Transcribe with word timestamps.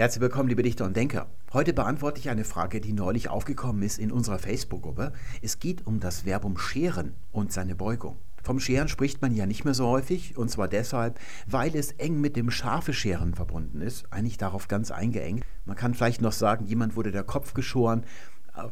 Herzlich 0.00 0.20
willkommen, 0.20 0.48
liebe 0.48 0.62
Dichter 0.62 0.84
und 0.84 0.96
Denker. 0.96 1.26
Heute 1.52 1.72
beantworte 1.72 2.20
ich 2.20 2.30
eine 2.30 2.44
Frage, 2.44 2.80
die 2.80 2.92
neulich 2.92 3.30
aufgekommen 3.30 3.82
ist 3.82 3.98
in 3.98 4.12
unserer 4.12 4.38
Facebook-Gruppe. 4.38 5.12
Es 5.42 5.58
geht 5.58 5.88
um 5.88 5.98
das 5.98 6.20
Verbum 6.20 6.56
scheren 6.56 7.16
und 7.32 7.52
seine 7.52 7.74
Beugung. 7.74 8.16
Vom 8.44 8.60
Scheren 8.60 8.86
spricht 8.86 9.20
man 9.22 9.34
ja 9.34 9.44
nicht 9.44 9.64
mehr 9.64 9.74
so 9.74 9.88
häufig, 9.88 10.36
und 10.38 10.50
zwar 10.52 10.68
deshalb, 10.68 11.18
weil 11.48 11.74
es 11.74 11.90
eng 11.90 12.20
mit 12.20 12.36
dem 12.36 12.52
scharfe 12.52 12.92
Scheren 12.92 13.34
verbunden 13.34 13.80
ist, 13.80 14.06
eigentlich 14.12 14.38
darauf 14.38 14.68
ganz 14.68 14.92
eingeengt. 14.92 15.42
Man 15.64 15.74
kann 15.74 15.94
vielleicht 15.94 16.22
noch 16.22 16.30
sagen, 16.30 16.66
jemand 16.66 16.94
wurde 16.94 17.10
der 17.10 17.24
Kopf 17.24 17.52
geschoren 17.52 18.04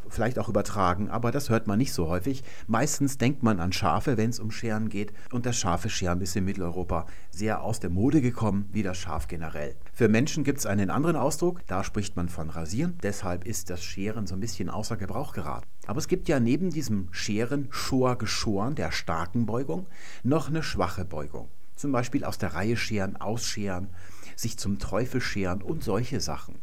vielleicht 0.08 0.38
auch 0.38 0.48
übertragen, 0.48 1.10
aber 1.10 1.30
das 1.30 1.50
hört 1.50 1.66
man 1.66 1.78
nicht 1.78 1.92
so 1.92 2.08
häufig. 2.08 2.42
Meistens 2.66 3.18
denkt 3.18 3.42
man 3.42 3.60
an 3.60 3.72
Schafe, 3.72 4.16
wenn 4.16 4.30
es 4.30 4.40
um 4.40 4.50
Scheren 4.50 4.88
geht, 4.88 5.12
und 5.32 5.46
das 5.46 5.56
scharfe 5.56 5.88
Scheren 5.88 6.20
ist 6.20 6.36
in 6.36 6.44
Mitteleuropa 6.44 7.06
sehr 7.30 7.62
aus 7.62 7.80
der 7.80 7.90
Mode 7.90 8.20
gekommen, 8.20 8.68
wie 8.72 8.82
das 8.82 8.98
Schaf 8.98 9.28
generell. 9.28 9.76
Für 9.92 10.08
Menschen 10.08 10.44
gibt 10.44 10.58
es 10.58 10.66
einen 10.66 10.90
anderen 10.90 11.16
Ausdruck, 11.16 11.66
da 11.66 11.84
spricht 11.84 12.16
man 12.16 12.28
von 12.28 12.50
Rasieren, 12.50 12.98
deshalb 13.02 13.46
ist 13.46 13.70
das 13.70 13.82
Scheren 13.82 14.26
so 14.26 14.34
ein 14.34 14.40
bisschen 14.40 14.70
außer 14.70 14.96
Gebrauch 14.96 15.32
geraten. 15.32 15.66
Aber 15.86 15.98
es 15.98 16.08
gibt 16.08 16.28
ja 16.28 16.40
neben 16.40 16.70
diesem 16.70 17.08
Scheren, 17.12 17.68
Schor 17.70 18.16
geschoren, 18.16 18.74
der 18.74 18.92
starken 18.92 19.46
Beugung, 19.46 19.86
noch 20.22 20.48
eine 20.48 20.62
schwache 20.62 21.04
Beugung. 21.04 21.48
Zum 21.76 21.92
Beispiel 21.92 22.24
aus 22.24 22.38
der 22.38 22.54
Reihe 22.54 22.76
scheren, 22.76 23.16
ausscheren, 23.16 23.88
sich 24.34 24.58
zum 24.58 24.78
Teufel 24.78 25.20
scheren 25.20 25.62
und 25.62 25.84
solche 25.84 26.20
Sachen. 26.20 26.56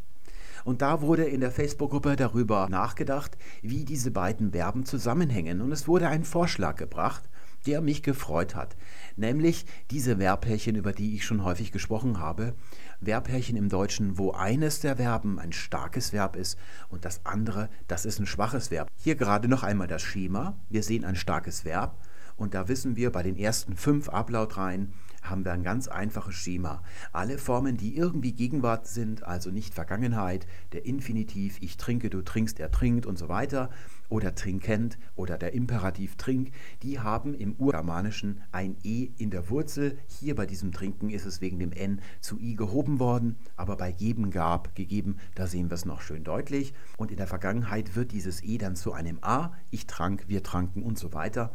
Und 0.64 0.82
da 0.82 1.00
wurde 1.02 1.24
in 1.24 1.40
der 1.40 1.50
Facebook-Gruppe 1.50 2.16
darüber 2.16 2.68
nachgedacht, 2.68 3.36
wie 3.62 3.84
diese 3.84 4.10
beiden 4.10 4.52
Verben 4.52 4.84
zusammenhängen. 4.84 5.60
Und 5.60 5.72
es 5.72 5.86
wurde 5.86 6.08
ein 6.08 6.24
Vorschlag 6.24 6.76
gebracht, 6.76 7.28
der 7.66 7.80
mich 7.80 8.02
gefreut 8.02 8.54
hat. 8.54 8.76
Nämlich 9.16 9.66
diese 9.90 10.16
Verbärchen, 10.16 10.76
über 10.76 10.92
die 10.92 11.14
ich 11.14 11.24
schon 11.24 11.44
häufig 11.44 11.72
gesprochen 11.72 12.18
habe. 12.18 12.54
Verbärchen 13.02 13.56
im 13.56 13.68
Deutschen, 13.68 14.18
wo 14.18 14.32
eines 14.32 14.80
der 14.80 14.96
Verben 14.96 15.38
ein 15.38 15.52
starkes 15.52 16.12
Verb 16.12 16.36
ist 16.36 16.58
und 16.88 17.04
das 17.04 17.24
andere, 17.24 17.68
das 17.86 18.04
ist 18.04 18.18
ein 18.18 18.26
schwaches 18.26 18.70
Verb. 18.70 18.88
Hier 18.96 19.14
gerade 19.14 19.48
noch 19.48 19.62
einmal 19.62 19.86
das 19.86 20.02
Schema. 20.02 20.58
Wir 20.68 20.82
sehen 20.82 21.04
ein 21.04 21.16
starkes 21.16 21.64
Verb 21.64 21.98
und 22.36 22.54
da 22.54 22.68
wissen 22.68 22.96
wir 22.96 23.12
bei 23.12 23.22
den 23.22 23.36
ersten 23.36 23.76
fünf 23.76 24.08
Ablautreihen, 24.08 24.92
haben 25.24 25.44
wir 25.44 25.52
ein 25.52 25.62
ganz 25.62 25.88
einfaches 25.88 26.34
Schema. 26.34 26.82
Alle 27.12 27.38
Formen, 27.38 27.76
die 27.76 27.96
irgendwie 27.96 28.32
Gegenwart 28.32 28.86
sind, 28.86 29.24
also 29.24 29.50
nicht 29.50 29.74
Vergangenheit, 29.74 30.46
der 30.72 30.84
Infinitiv, 30.84 31.56
ich 31.60 31.76
trinke, 31.76 32.10
du 32.10 32.22
trinkst, 32.22 32.60
er 32.60 32.70
trinkt 32.70 33.06
und 33.06 33.18
so 33.18 33.28
weiter, 33.28 33.70
oder 34.08 34.34
trinkend 34.34 34.98
oder 35.16 35.38
der 35.38 35.54
Imperativ 35.54 36.16
trink, 36.16 36.52
die 36.82 37.00
haben 37.00 37.34
im 37.34 37.54
Urgermanischen 37.54 38.42
ein 38.52 38.76
E 38.84 39.10
in 39.16 39.30
der 39.30 39.48
Wurzel. 39.50 39.98
Hier 40.06 40.34
bei 40.34 40.46
diesem 40.46 40.72
Trinken 40.72 41.10
ist 41.10 41.24
es 41.24 41.40
wegen 41.40 41.58
dem 41.58 41.72
N 41.72 42.00
zu 42.20 42.38
I 42.38 42.54
gehoben 42.54 43.00
worden, 43.00 43.36
aber 43.56 43.76
bei 43.76 43.92
geben, 43.92 44.30
gab, 44.30 44.74
gegeben, 44.74 45.16
da 45.34 45.46
sehen 45.46 45.70
wir 45.70 45.74
es 45.74 45.84
noch 45.84 46.02
schön 46.02 46.22
deutlich. 46.22 46.74
Und 46.96 47.10
in 47.10 47.16
der 47.16 47.26
Vergangenheit 47.26 47.96
wird 47.96 48.12
dieses 48.12 48.42
E 48.44 48.58
dann 48.58 48.76
zu 48.76 48.92
einem 48.92 49.18
A, 49.22 49.52
ich 49.70 49.86
trank, 49.86 50.24
wir 50.28 50.42
tranken 50.42 50.82
und 50.82 50.98
so 50.98 51.12
weiter. 51.12 51.52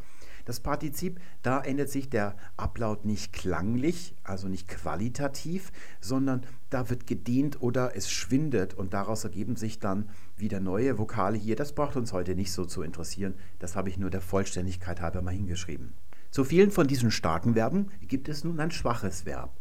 Das 0.49 0.61
Partizip, 0.61 1.19
da 1.43 1.61
ändert 1.61 1.89
sich 1.89 2.09
der 2.09 2.35
Ablaut 2.57 3.05
nicht 3.05 3.33
klanglich, 3.33 4.15
also 4.23 4.47
nicht 4.47 4.67
qualitativ, 4.67 5.71
sondern 6.01 6.41
da 6.71 6.89
wird 6.89 7.05
gedehnt 7.05 7.61
oder 7.61 7.95
es 7.95 8.09
schwindet 8.09 8.73
und 8.73 8.95
daraus 8.95 9.23
ergeben 9.23 9.57
sich 9.57 9.77
dann 9.77 10.09
wieder 10.37 10.59
neue 10.59 10.97
Vokale 10.97 11.37
hier. 11.37 11.55
Das 11.55 11.73
braucht 11.73 11.97
uns 11.97 12.13
heute 12.13 12.33
nicht 12.33 12.51
so 12.51 12.65
zu 12.65 12.81
interessieren. 12.81 13.35
Das 13.59 13.75
habe 13.75 13.89
ich 13.89 13.99
nur 13.99 14.09
der 14.09 14.21
Vollständigkeit 14.21 15.01
halber 15.01 15.21
mal 15.21 15.35
hingeschrieben. 15.35 15.93
Zu 16.31 16.43
vielen 16.43 16.71
von 16.71 16.87
diesen 16.87 17.11
starken 17.11 17.53
Verben 17.53 17.91
gibt 18.01 18.27
es 18.27 18.43
nun 18.43 18.59
ein 18.59 18.71
schwaches 18.71 19.27
Verb. 19.27 19.53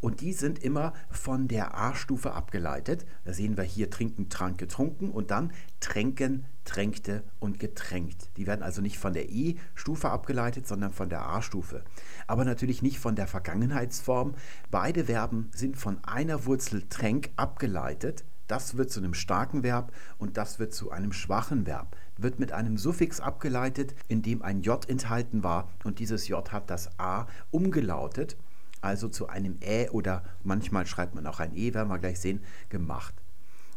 Und 0.00 0.20
die 0.20 0.32
sind 0.32 0.58
immer 0.62 0.92
von 1.10 1.48
der 1.48 1.78
A-Stufe 1.78 2.32
abgeleitet. 2.32 3.06
Da 3.24 3.32
sehen 3.32 3.56
wir 3.56 3.64
hier 3.64 3.90
trinken, 3.90 4.28
trank, 4.28 4.58
getrunken 4.58 5.10
und 5.10 5.30
dann 5.30 5.52
tränken, 5.80 6.44
tränkte 6.64 7.22
und 7.40 7.58
getränkt. 7.58 8.30
Die 8.36 8.46
werden 8.46 8.62
also 8.62 8.80
nicht 8.80 8.98
von 8.98 9.12
der 9.12 9.30
E-Stufe 9.30 10.10
abgeleitet, 10.10 10.66
sondern 10.66 10.92
von 10.92 11.08
der 11.08 11.26
A-Stufe. 11.26 11.84
Aber 12.26 12.44
natürlich 12.44 12.82
nicht 12.82 12.98
von 12.98 13.16
der 13.16 13.26
Vergangenheitsform. 13.26 14.34
Beide 14.70 15.04
Verben 15.04 15.50
sind 15.54 15.76
von 15.76 16.02
einer 16.04 16.46
Wurzel 16.46 16.82
tränk 16.88 17.30
abgeleitet. 17.36 18.24
Das 18.46 18.76
wird 18.76 18.90
zu 18.90 19.00
einem 19.00 19.14
starken 19.14 19.62
Verb 19.62 19.92
und 20.18 20.36
das 20.36 20.58
wird 20.58 20.74
zu 20.74 20.90
einem 20.90 21.12
schwachen 21.12 21.66
Verb. 21.66 21.96
Wird 22.18 22.38
mit 22.38 22.52
einem 22.52 22.76
Suffix 22.76 23.20
abgeleitet, 23.20 23.94
in 24.08 24.22
dem 24.22 24.42
ein 24.42 24.60
J 24.60 24.88
enthalten 24.88 25.42
war 25.42 25.70
und 25.82 25.98
dieses 25.98 26.28
J 26.28 26.52
hat 26.52 26.68
das 26.70 26.98
A 26.98 27.26
umgelautet 27.50 28.36
also 28.84 29.08
zu 29.08 29.28
einem 29.28 29.58
Ä 29.60 29.88
oder 29.90 30.22
manchmal 30.42 30.86
schreibt 30.86 31.14
man 31.14 31.26
auch 31.26 31.40
ein 31.40 31.56
E, 31.56 31.74
werden 31.74 31.88
wir 31.88 31.98
gleich 31.98 32.20
sehen, 32.20 32.40
gemacht. 32.68 33.14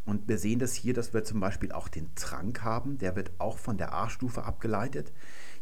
Und 0.05 0.29
wir 0.29 0.37
sehen 0.37 0.59
das 0.59 0.73
hier, 0.73 0.93
dass 0.93 1.13
wir 1.13 1.25
zum 1.25 1.41
Beispiel 1.41 1.73
auch 1.73 1.89
den 1.89 2.15
Trank 2.15 2.63
haben, 2.63 2.97
der 2.97 3.17
wird 3.17 3.31
auch 3.39 3.57
von 3.57 3.77
der 3.77 3.93
A-Stufe 3.93 4.43
abgeleitet. 4.43 5.11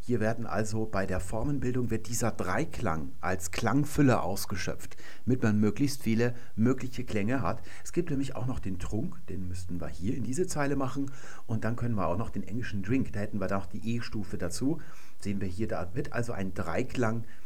Hier 0.01 0.19
werden 0.19 0.45
also 0.45 0.85
bei 0.85 1.07
der 1.07 1.19
Formenbildung 1.19 1.89
wird 1.89 2.07
dieser 2.07 2.31
Dreiklang 2.31 3.11
als 3.22 3.50
Klangfülle 3.50 4.22
ausgeschöpft, 4.22 4.97
damit 5.25 5.41
man 5.41 5.59
möglichst 5.59 6.03
viele 6.03 6.35
mögliche 6.55 7.03
Klänge 7.03 7.41
hat. 7.41 7.63
Es 7.84 7.91
gibt 7.91 8.11
nämlich 8.11 8.35
auch 8.35 8.45
noch 8.45 8.59
den 8.59 8.78
Trunk, 8.78 9.16
den 9.29 9.47
müssten 9.47 9.81
wir 9.81 9.88
hier 9.88 10.16
in 10.16 10.23
diese 10.23 10.45
Zeile 10.45 10.75
machen 10.75 11.09
und 11.47 11.63
dann 11.63 11.75
können 11.75 11.95
wir 11.95 12.05
auch 12.05 12.17
noch 12.17 12.29
den 12.29 12.44
englischen 12.44 12.84
Drink, 12.84 13.13
da 13.13 13.22
hätten 13.22 13.39
wir 13.39 13.47
dann 13.47 13.61
auch 13.61 13.66
die 13.66 13.95
E-Stufe 13.95 14.38
dazu. 14.38 14.79
Sehen 15.22 15.41
wir 15.41 15.47
hier, 15.47 15.67
da 15.67 15.95
wird 15.95 16.13
also 16.13 16.34
ein 16.34 16.53
Dreiklang 16.53 17.23
ausgeschöpft 17.23 17.44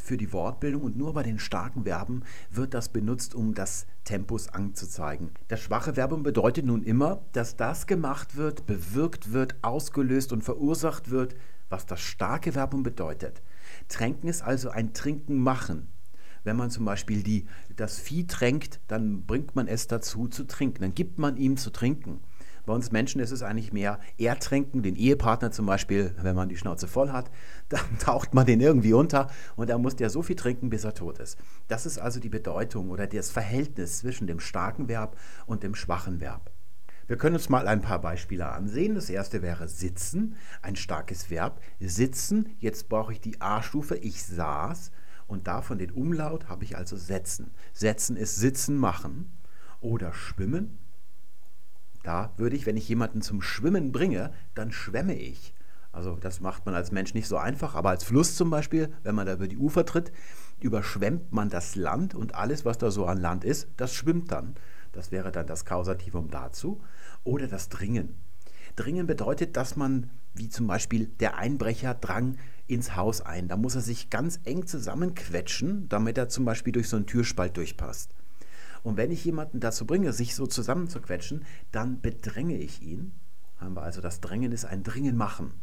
für 0.00 0.16
die 0.16 0.32
Wortbildung 0.32 0.82
und 0.82 0.96
nur 0.96 1.14
bei 1.14 1.22
den 1.22 1.38
starken 1.38 1.84
Verben 1.84 2.22
wird 2.50 2.74
das 2.74 2.90
benutzt, 2.90 3.34
um 3.34 3.54
das 3.54 3.86
Tempus 4.04 4.48
anzuzeigen. 4.48 5.30
Das 5.48 5.60
schwache 5.60 5.94
Verbum 5.94 6.22
bedeutet 6.22 6.66
nun 6.66 6.82
immer, 6.82 7.22
dass 7.32 7.56
das 7.56 7.86
gemacht 7.86 8.36
wird, 8.36 8.66
bewirkt 8.66 9.32
wird, 9.32 9.56
ausgelöst 9.62 10.32
und 10.32 10.42
verursacht 10.42 11.10
wird, 11.10 11.34
was 11.70 11.86
das 11.86 12.00
starke 12.00 12.52
Verbum 12.52 12.82
bedeutet. 12.82 13.42
Tränken 13.88 14.28
ist 14.28 14.42
also 14.42 14.70
ein 14.70 14.92
Trinken 14.92 15.38
machen. 15.38 15.88
Wenn 16.44 16.56
man 16.56 16.70
zum 16.70 16.84
Beispiel 16.84 17.22
die, 17.22 17.46
das 17.76 17.98
Vieh 17.98 18.26
tränkt, 18.26 18.80
dann 18.88 19.24
bringt 19.24 19.54
man 19.54 19.68
es 19.68 19.86
dazu 19.86 20.26
zu 20.26 20.44
trinken, 20.44 20.82
dann 20.82 20.94
gibt 20.94 21.18
man 21.18 21.36
ihm 21.36 21.56
zu 21.56 21.70
trinken. 21.70 22.20
Bei 22.64 22.72
uns 22.72 22.92
Menschen 22.92 23.20
ist 23.20 23.32
es 23.32 23.42
eigentlich 23.42 23.72
mehr 23.72 23.98
Ertränken, 24.18 24.82
den 24.82 24.94
Ehepartner 24.94 25.50
zum 25.50 25.66
Beispiel, 25.66 26.14
wenn 26.22 26.36
man 26.36 26.48
die 26.48 26.56
Schnauze 26.56 26.86
voll 26.86 27.10
hat, 27.10 27.30
dann 27.68 27.98
taucht 27.98 28.34
man 28.34 28.46
den 28.46 28.60
irgendwie 28.60 28.92
unter 28.92 29.30
und 29.56 29.68
dann 29.68 29.82
muss 29.82 29.96
der 29.96 30.10
so 30.10 30.22
viel 30.22 30.36
trinken, 30.36 30.70
bis 30.70 30.84
er 30.84 30.94
tot 30.94 31.18
ist. 31.18 31.38
Das 31.68 31.86
ist 31.86 31.98
also 31.98 32.20
die 32.20 32.28
Bedeutung 32.28 32.90
oder 32.90 33.06
das 33.06 33.30
Verhältnis 33.30 33.98
zwischen 33.98 34.26
dem 34.26 34.38
starken 34.38 34.88
Verb 34.88 35.16
und 35.46 35.62
dem 35.62 35.74
schwachen 35.74 36.20
Verb. 36.20 36.52
Wir 37.08 37.18
können 37.18 37.34
uns 37.34 37.48
mal 37.48 37.66
ein 37.66 37.82
paar 37.82 38.00
Beispiele 38.00 38.46
ansehen. 38.46 38.94
Das 38.94 39.10
erste 39.10 39.42
wäre 39.42 39.66
sitzen, 39.68 40.36
ein 40.62 40.76
starkes 40.76 41.30
Verb. 41.30 41.60
Sitzen, 41.80 42.54
jetzt 42.58 42.88
brauche 42.88 43.12
ich 43.12 43.20
die 43.20 43.40
A-Stufe, 43.40 43.96
ich 43.96 44.22
saß 44.24 44.92
und 45.26 45.48
davon 45.48 45.78
den 45.78 45.90
Umlaut 45.90 46.48
habe 46.48 46.64
ich 46.64 46.76
also 46.76 46.96
setzen. 46.96 47.50
Setzen 47.72 48.16
ist 48.16 48.36
sitzen 48.36 48.76
machen 48.76 49.32
oder 49.80 50.12
schwimmen, 50.12 50.78
da 52.02 52.32
würde 52.36 52.56
ich, 52.56 52.66
wenn 52.66 52.76
ich 52.76 52.88
jemanden 52.88 53.22
zum 53.22 53.42
Schwimmen 53.42 53.92
bringe, 53.92 54.32
dann 54.54 54.72
schwemme 54.72 55.14
ich. 55.14 55.54
Also 55.92 56.16
das 56.16 56.40
macht 56.40 56.64
man 56.64 56.74
als 56.74 56.90
Mensch 56.90 57.14
nicht 57.14 57.28
so 57.28 57.36
einfach, 57.36 57.74
aber 57.74 57.90
als 57.90 58.04
Fluss 58.04 58.34
zum 58.34 58.50
Beispiel, 58.50 58.92
wenn 59.02 59.14
man 59.14 59.26
da 59.26 59.34
über 59.34 59.46
die 59.46 59.58
Ufer 59.58 59.84
tritt, 59.84 60.10
überschwemmt 60.60 61.32
man 61.32 61.50
das 61.50 61.76
Land 61.76 62.14
und 62.14 62.34
alles, 62.34 62.64
was 62.64 62.78
da 62.78 62.90
so 62.90 63.06
an 63.06 63.18
Land 63.18 63.44
ist, 63.44 63.68
das 63.76 63.94
schwimmt 63.94 64.32
dann. 64.32 64.54
Das 64.92 65.10
wäre 65.10 65.32
dann 65.32 65.46
das 65.46 65.64
Kausativum 65.64 66.30
dazu. 66.30 66.80
Oder 67.24 67.46
das 67.46 67.68
Dringen. 67.68 68.14
Dringen 68.76 69.06
bedeutet, 69.06 69.56
dass 69.56 69.76
man, 69.76 70.10
wie 70.34 70.48
zum 70.48 70.66
Beispiel 70.66 71.06
der 71.06 71.36
Einbrecher 71.36 71.94
drang 71.94 72.36
ins 72.66 72.96
Haus 72.96 73.20
ein. 73.20 73.48
Da 73.48 73.56
muss 73.56 73.74
er 73.74 73.80
sich 73.80 74.08
ganz 74.08 74.40
eng 74.44 74.66
zusammenquetschen, 74.66 75.88
damit 75.88 76.16
er 76.16 76.28
zum 76.28 76.44
Beispiel 76.44 76.72
durch 76.72 76.88
so 76.88 76.96
einen 76.96 77.06
Türspalt 77.06 77.56
durchpasst. 77.56 78.14
Und 78.82 78.96
wenn 78.96 79.10
ich 79.10 79.24
jemanden 79.24 79.60
dazu 79.60 79.86
bringe, 79.86 80.12
sich 80.12 80.34
so 80.34 80.46
zusammenzuquetschen, 80.46 81.44
dann 81.70 82.00
bedränge 82.00 82.56
ich 82.56 82.82
ihn. 82.82 83.12
Haben 83.58 83.76
wir 83.76 83.82
also 83.82 84.00
das 84.00 84.20
Drängen 84.20 84.52
ist 84.52 84.64
ein 84.64 84.82
Dringen 84.82 85.16
machen. 85.16 85.54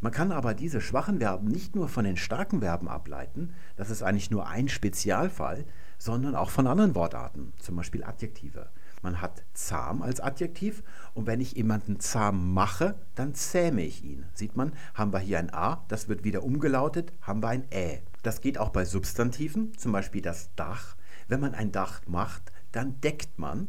Man 0.00 0.12
kann 0.12 0.32
aber 0.32 0.54
diese 0.54 0.80
schwachen 0.80 1.20
Verben 1.20 1.48
nicht 1.48 1.74
nur 1.74 1.88
von 1.88 2.04
den 2.04 2.16
starken 2.16 2.60
Verben 2.60 2.88
ableiten, 2.88 3.54
das 3.76 3.90
ist 3.90 4.02
eigentlich 4.02 4.30
nur 4.30 4.46
ein 4.46 4.68
Spezialfall, 4.68 5.64
sondern 5.98 6.34
auch 6.34 6.50
von 6.50 6.66
anderen 6.66 6.94
Wortarten, 6.94 7.52
zum 7.58 7.76
Beispiel 7.76 8.04
Adjektive. 8.04 8.68
Man 9.02 9.20
hat 9.20 9.42
zahm 9.54 10.02
als 10.02 10.20
Adjektiv 10.20 10.82
und 11.14 11.26
wenn 11.26 11.40
ich 11.40 11.52
jemanden 11.52 12.00
zahm 12.00 12.52
mache, 12.52 12.96
dann 13.14 13.34
zähme 13.34 13.82
ich 13.82 14.04
ihn. 14.04 14.26
Sieht 14.34 14.56
man, 14.56 14.72
haben 14.94 15.12
wir 15.12 15.18
hier 15.20 15.38
ein 15.38 15.52
A, 15.52 15.84
das 15.88 16.08
wird 16.08 16.24
wieder 16.24 16.42
umgelautet, 16.42 17.12
haben 17.20 17.42
wir 17.42 17.48
ein 17.48 17.70
Ä. 17.70 18.00
Das 18.22 18.40
geht 18.40 18.58
auch 18.58 18.70
bei 18.70 18.84
Substantiven, 18.84 19.76
zum 19.76 19.92
Beispiel 19.92 20.22
das 20.22 20.54
Dach. 20.56 20.96
Wenn 21.28 21.40
man 21.40 21.54
ein 21.54 21.72
Dach 21.72 22.02
macht, 22.06 22.52
dann 22.72 23.00
deckt 23.00 23.38
man, 23.38 23.68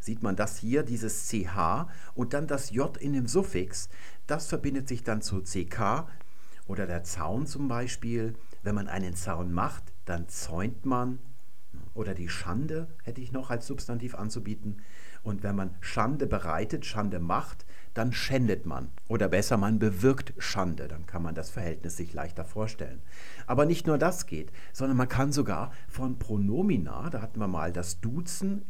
sieht 0.00 0.22
man 0.22 0.36
das 0.36 0.58
hier, 0.58 0.82
dieses 0.82 1.28
CH 1.28 1.88
und 2.14 2.34
dann 2.34 2.46
das 2.46 2.70
J 2.70 2.96
in 2.96 3.14
dem 3.14 3.26
Suffix, 3.26 3.88
das 4.26 4.46
verbindet 4.46 4.88
sich 4.88 5.02
dann 5.02 5.22
zu 5.22 5.42
CK 5.42 6.06
oder 6.66 6.86
der 6.86 7.04
Zaun 7.04 7.46
zum 7.46 7.68
Beispiel. 7.68 8.34
Wenn 8.62 8.74
man 8.74 8.88
einen 8.88 9.14
Zaun 9.14 9.52
macht, 9.52 9.92
dann 10.04 10.28
zäunt 10.28 10.84
man. 10.84 11.18
oder 11.94 12.14
die 12.14 12.28
Schande 12.28 12.88
hätte 13.02 13.20
ich 13.20 13.32
noch 13.32 13.50
als 13.50 13.66
Substantiv 13.66 14.14
anzubieten. 14.14 14.82
Und 15.22 15.42
wenn 15.42 15.56
man 15.56 15.74
Schande 15.80 16.26
bereitet, 16.26 16.84
Schande 16.86 17.20
macht, 17.20 17.64
dann 17.94 18.12
schändet 18.12 18.66
man. 18.66 18.90
Oder 19.08 19.28
besser, 19.28 19.56
man 19.56 19.78
bewirkt 19.78 20.34
Schande. 20.38 20.88
Dann 20.88 21.06
kann 21.06 21.22
man 21.22 21.34
das 21.34 21.50
Verhältnis 21.50 21.96
sich 21.96 22.12
leichter 22.12 22.44
vorstellen. 22.44 23.00
Aber 23.46 23.64
nicht 23.64 23.86
nur 23.86 23.98
das 23.98 24.26
geht, 24.26 24.52
sondern 24.72 24.96
man 24.96 25.08
kann 25.08 25.32
sogar 25.32 25.72
von 25.88 26.18
Pronomina, 26.18 27.08
da 27.10 27.22
hatten 27.22 27.40
wir 27.40 27.48
mal 27.48 27.72
das 27.72 28.00
Duzen 28.00 28.62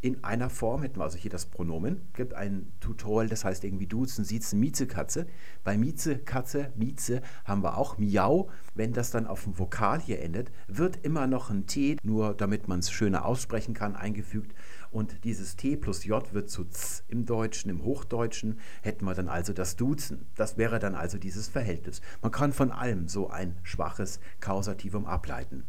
in 0.00 0.22
einer 0.22 0.48
Form 0.48 0.82
hätten 0.82 1.00
wir 1.00 1.04
also 1.04 1.18
hier 1.18 1.30
das 1.30 1.46
Pronomen. 1.46 2.02
Gibt 2.12 2.34
ein 2.34 2.72
Tutorial, 2.78 3.28
das 3.28 3.44
heißt 3.44 3.64
irgendwie 3.64 3.88
Duzen, 3.88 4.24
Siezen, 4.24 4.60
Miezekatze. 4.60 5.26
Bei 5.64 5.76
Miezekatze, 5.76 6.72
Mieze 6.76 7.20
haben 7.44 7.64
wir 7.64 7.76
auch 7.76 7.98
Miau. 7.98 8.48
Wenn 8.76 8.92
das 8.92 9.10
dann 9.10 9.26
auf 9.26 9.42
dem 9.42 9.58
Vokal 9.58 10.00
hier 10.00 10.20
endet, 10.20 10.52
wird 10.68 11.04
immer 11.04 11.26
noch 11.26 11.50
ein 11.50 11.66
T, 11.66 11.96
nur 12.04 12.34
damit 12.34 12.68
man 12.68 12.78
es 12.78 12.92
schöner 12.92 13.24
aussprechen 13.24 13.74
kann, 13.74 13.96
eingefügt. 13.96 14.54
Und 14.90 15.24
dieses 15.24 15.56
T 15.56 15.76
plus 15.76 16.04
J 16.04 16.32
wird 16.32 16.50
zu 16.50 16.64
Z 16.64 17.04
im 17.08 17.26
Deutschen, 17.26 17.70
im 17.70 17.84
Hochdeutschen 17.84 18.58
hätten 18.82 19.04
wir 19.04 19.14
dann 19.14 19.28
also 19.28 19.52
das 19.52 19.76
Duzen. 19.76 20.26
Das 20.34 20.56
wäre 20.56 20.78
dann 20.78 20.94
also 20.94 21.18
dieses 21.18 21.48
Verhältnis. 21.48 22.00
Man 22.22 22.32
kann 22.32 22.52
von 22.52 22.72
allem 22.72 23.08
so 23.08 23.28
ein 23.28 23.56
schwaches 23.62 24.20
Kausativum 24.40 25.06
ableiten. 25.06 25.64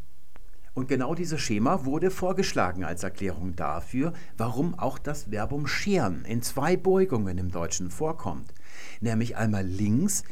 Und 0.74 0.88
genau 0.88 1.14
dieses 1.16 1.42
Schema 1.42 1.84
wurde 1.84 2.12
vorgeschlagen 2.12 2.86
als 2.86 3.04
Erklärung 3.04 3.56
dafür, 3.56 4.14
warum 4.38 4.78
auch 4.78 4.98
das 4.98 5.24
Verbum 5.24 5.68
scheren 5.68 6.24
in 6.24 6.42
zwei 6.42 6.78
Beugungen 6.78 7.38
im 7.38 7.52
Deutschen 7.52 7.92
vorkommt. 7.92 8.54
Nämlich 9.02 9.36
einmal 9.36 9.66
links 9.66 10.24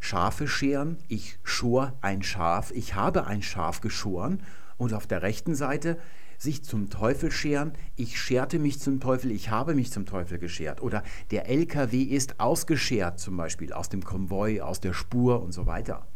Schafe 0.00 0.48
scheren, 0.48 0.96
ich 1.08 1.38
schor 1.42 1.98
ein 2.00 2.22
Schaf, 2.22 2.70
ich 2.70 2.94
habe 2.94 3.26
ein 3.26 3.42
Schaf 3.42 3.82
geschoren 3.82 4.42
und 4.78 4.94
auf 4.94 5.06
der 5.06 5.20
rechten 5.20 5.54
Seite 5.54 5.98
sich 6.40 6.64
zum 6.64 6.88
Teufel 6.88 7.30
scheren, 7.30 7.72
ich 7.96 8.18
scherte 8.18 8.58
mich 8.58 8.80
zum 8.80 8.98
Teufel, 8.98 9.30
ich 9.30 9.50
habe 9.50 9.74
mich 9.74 9.92
zum 9.92 10.06
Teufel 10.06 10.38
geschert. 10.38 10.80
Oder 10.82 11.02
der 11.30 11.48
LKW 11.48 12.02
ist 12.02 12.40
ausgeschert, 12.40 13.20
zum 13.20 13.36
Beispiel 13.36 13.74
aus 13.74 13.90
dem 13.90 14.02
Konvoi, 14.02 14.62
aus 14.62 14.80
der 14.80 14.94
Spur 14.94 15.42
und 15.42 15.52
so 15.52 15.66
weiter. 15.66 16.06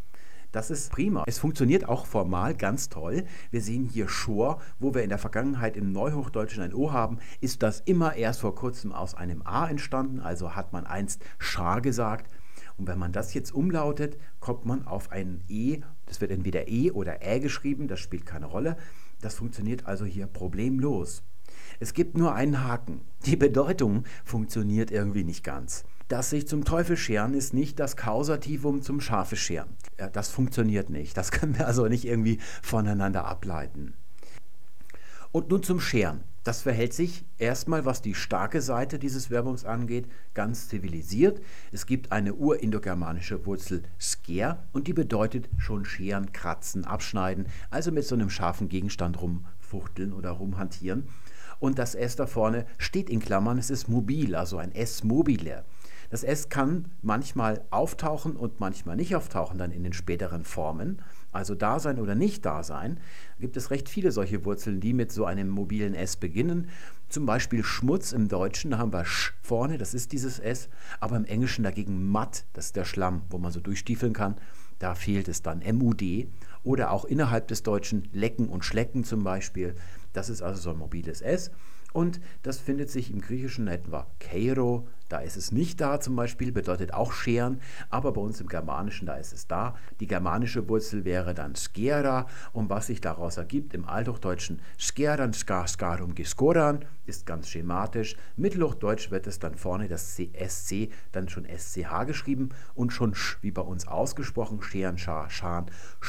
Das 0.51 0.71
ist 0.71 0.93
prima. 0.93 1.25
Es 1.27 1.39
funktioniert 1.39 1.89
auch 1.89 2.07
formal 2.07 2.55
ganz 2.55 2.89
toll. 2.89 3.25
Wir 3.51 3.61
sehen 3.61 3.85
hier 3.85 4.09
Schor, 4.09 4.63
wo 4.79 4.95
wir 4.95 5.03
in 5.03 5.11
der 5.11 5.19
Vergangenheit 5.19 5.77
im 5.77 5.93
Neuhochdeutschen 5.93 6.63
ein 6.63 6.73
O 6.73 6.93
haben, 6.93 7.19
ist 7.41 7.63
das 7.63 7.81
immer 7.81 8.15
erst 8.15 8.41
vor 8.41 8.55
kurzem 8.55 8.93
aus 8.93 9.15
einem 9.15 9.43
A 9.45 9.69
entstanden, 9.69 10.21
also 10.21 10.55
hat 10.55 10.73
man 10.73 10.87
einst 10.87 11.23
Schar 11.39 11.83
gesagt. 11.83 12.31
Und 12.79 12.87
wenn 12.89 12.99
man 12.99 13.13
das 13.13 13.35
jetzt 13.35 13.53
umlautet, 13.53 14.17
kommt 14.41 14.65
man 14.65 14.87
auf 14.87 15.13
ein 15.13 15.43
E. 15.49 15.81
Das 16.07 16.21
wird 16.21 16.31
entweder 16.31 16.69
E 16.69 16.93
oder 16.93 17.21
Ä 17.21 17.41
geschrieben, 17.41 17.89
das 17.89 18.01
spielt 18.01 18.25
keine 18.25 18.47
Rolle. 18.47 18.77
Das 19.25 19.37
funktioniert 19.37 19.87
also 19.87 20.05
hier 20.05 20.27
problemlos. 20.27 21.23
Es 21.81 21.95
gibt 21.95 22.19
nur 22.19 22.35
einen 22.35 22.63
Haken. 22.63 23.01
Die 23.25 23.37
Bedeutung 23.37 24.05
funktioniert 24.23 24.91
irgendwie 24.91 25.25
nicht 25.25 25.43
ganz. 25.43 25.85
Das 26.09 26.29
sich 26.29 26.47
zum 26.47 26.67
Teufel 26.67 26.99
scheren 26.99 27.33
ist 27.33 27.55
nicht 27.55 27.81
das 27.81 27.97
Kausativum 27.97 28.83
zum 28.83 29.01
Schafe 29.01 29.37
scheren. 29.37 29.79
Das 30.13 30.29
funktioniert 30.29 30.91
nicht. 30.91 31.17
Das 31.17 31.31
können 31.33 31.57
wir 31.57 31.67
also 31.67 31.89
nicht 31.89 32.05
irgendwie 32.05 32.39
voneinander 32.61 33.25
ableiten. 33.25 33.95
Und 35.33 35.49
nun 35.49 35.63
zum 35.63 35.81
Scheren. 35.81 36.21
Das 36.45 36.61
verhält 36.61 36.93
sich 36.93 37.25
erstmal, 37.39 37.87
was 37.87 38.03
die 38.03 38.15
starke 38.15 38.61
Seite 38.61 38.99
dieses 38.99 39.27
Verbums 39.31 39.65
angeht, 39.65 40.07
ganz 40.35 40.69
zivilisiert. 40.69 41.41
Es 41.73 41.87
gibt 41.87 42.13
eine 42.13 42.35
urindogermanische 42.35 43.47
Wurzel 43.47 43.83
sker 43.99 44.63
und 44.75 44.87
die 44.87 44.93
bedeutet 44.93 45.49
schon 45.57 45.87
scheren, 45.87 46.33
kratzen, 46.33 46.85
abschneiden, 46.85 47.47
also 47.71 47.91
mit 47.93 48.05
so 48.05 48.15
einem 48.15 48.29
scharfen 48.29 48.69
Gegenstand 48.69 49.23
rumfuchteln 49.23 50.13
oder 50.13 50.33
rumhantieren. 50.33 51.05
Und 51.61 51.79
das 51.79 51.95
S 51.95 52.17
da 52.17 52.27
vorne 52.27 52.67
steht 52.77 53.09
in 53.09 53.21
Klammern, 53.21 53.57
es 53.57 53.71
ist 53.71 53.89
mobil, 53.89 54.35
also 54.35 54.59
ein 54.59 54.75
S 54.75 55.03
mobile. 55.03 55.65
Das 56.11 56.25
S 56.25 56.51
kann 56.51 56.91
manchmal 57.01 57.65
auftauchen 57.71 58.37
und 58.37 58.61
manchmal 58.61 58.97
nicht 58.97 59.17
auftauchen, 59.17 59.57
dann 59.57 59.71
in 59.71 59.83
den 59.83 59.95
späteren 59.95 60.45
Formen. 60.45 61.01
Also 61.35 61.57
da 61.57 61.81
sein 61.81 61.99
oder 61.99 62.15
nicht 62.15 62.47
da 62.47 62.63
sein. 62.63 63.01
Gibt 63.41 63.57
es 63.57 63.73
recht 63.73 63.89
viele 63.89 64.13
solche 64.13 64.45
Wurzeln, 64.45 64.81
die 64.81 64.93
mit 64.93 65.11
so 65.11 65.25
einem 65.25 65.49
mobilen 65.49 65.95
S 65.95 66.17
beginnen. 66.17 66.69
Zum 67.09 67.27
Beispiel 67.27 67.65
Schmutz 67.65 68.13
im 68.13 68.29
Deutschen, 68.29 68.71
da 68.71 68.79
haben 68.79 68.93
wir 68.93 69.05
Sch 69.05 69.35
vorne, 69.43 69.77
das 69.77 69.95
ist 69.95 70.13
dieses 70.13 70.39
S. 70.39 70.69
Aber 71.01 71.17
im 71.17 71.25
Englischen 71.25 71.65
dagegen 71.65 72.11
matt, 72.11 72.45
das 72.53 72.67
ist 72.67 72.77
der 72.77 72.85
Schlamm, 72.85 73.23
wo 73.31 73.39
man 73.39 73.51
so 73.51 73.61
durchstiefeln 73.61 74.13
kann. 74.13 74.37
Da 74.79 74.95
fehlt 74.95 75.27
es 75.29 75.43
dann 75.43 75.63
MUD. 75.77 76.29
Oder 76.63 76.93
auch 76.93 77.05
innerhalb 77.05 77.49
des 77.49 77.63
Deutschen 77.65 78.09
Lecken 78.13 78.49
und 78.49 78.65
Schlecken 78.65 79.03
zum 79.03 79.25
Beispiel. 79.25 79.75
Das 80.13 80.29
ist 80.29 80.41
also 80.41 80.61
so 80.61 80.71
ein 80.71 80.79
mobiles 80.79 81.21
S. 81.21 81.51
Und 81.95 82.21
das 82.43 82.59
findet 82.59 82.91
sich 82.91 83.13
im 83.13 83.21
Griechischen 83.21 83.69
etwa 83.69 84.09
Keiro, 84.19 84.89
da 85.09 85.21
ist 85.21 85.37
es 85.37 85.53
nicht 85.53 85.81
da 85.81 86.01
zum 86.01 86.17
Beispiel, 86.17 86.51
bedeutet 86.51 86.93
auch 86.93 87.13
scheren, 87.13 87.61
aber 87.89 88.11
bei 88.11 88.21
uns 88.21 88.41
im 88.41 88.49
Germanischen, 88.49 89.07
da 89.07 89.15
ist 89.15 89.33
es 89.33 89.47
da. 89.47 89.77
Die 90.01 90.09
germanische 90.09 90.69
Wurzel 90.69 91.05
wäre 91.05 91.35
dann 91.35 91.55
skera 91.55 92.27
und 92.53 92.69
was 92.69 92.89
sich 92.89 93.01
daraus 93.01 93.37
ergibt 93.37 93.75
im 93.75 93.85
Althochdeutschen 93.85 94.61
skeran, 94.77 95.33
skar, 95.33 95.69
skarum, 95.69 96.17
geskoran, 96.17 96.85
ist 97.07 97.27
ganz 97.27 97.49
schematisch. 97.49 98.17
Mittelhochdeutsch 98.37 99.13
wird 99.13 99.29
es 99.29 99.39
dann 99.39 99.55
vorne 99.55 99.87
das 99.87 100.17
SC 100.17 100.89
dann 101.13 101.29
schon 101.29 101.47
SCH 101.47 102.07
geschrieben 102.07 102.49
und 102.75 102.93
schon 102.93 103.15
sch 103.15 103.39
wie 103.41 103.53
bei 103.53 103.63
uns 103.63 103.87
ausgesprochen, 103.87 104.63
scheren, 104.63 104.99
schar, 104.99 105.31
schan, 105.31 105.67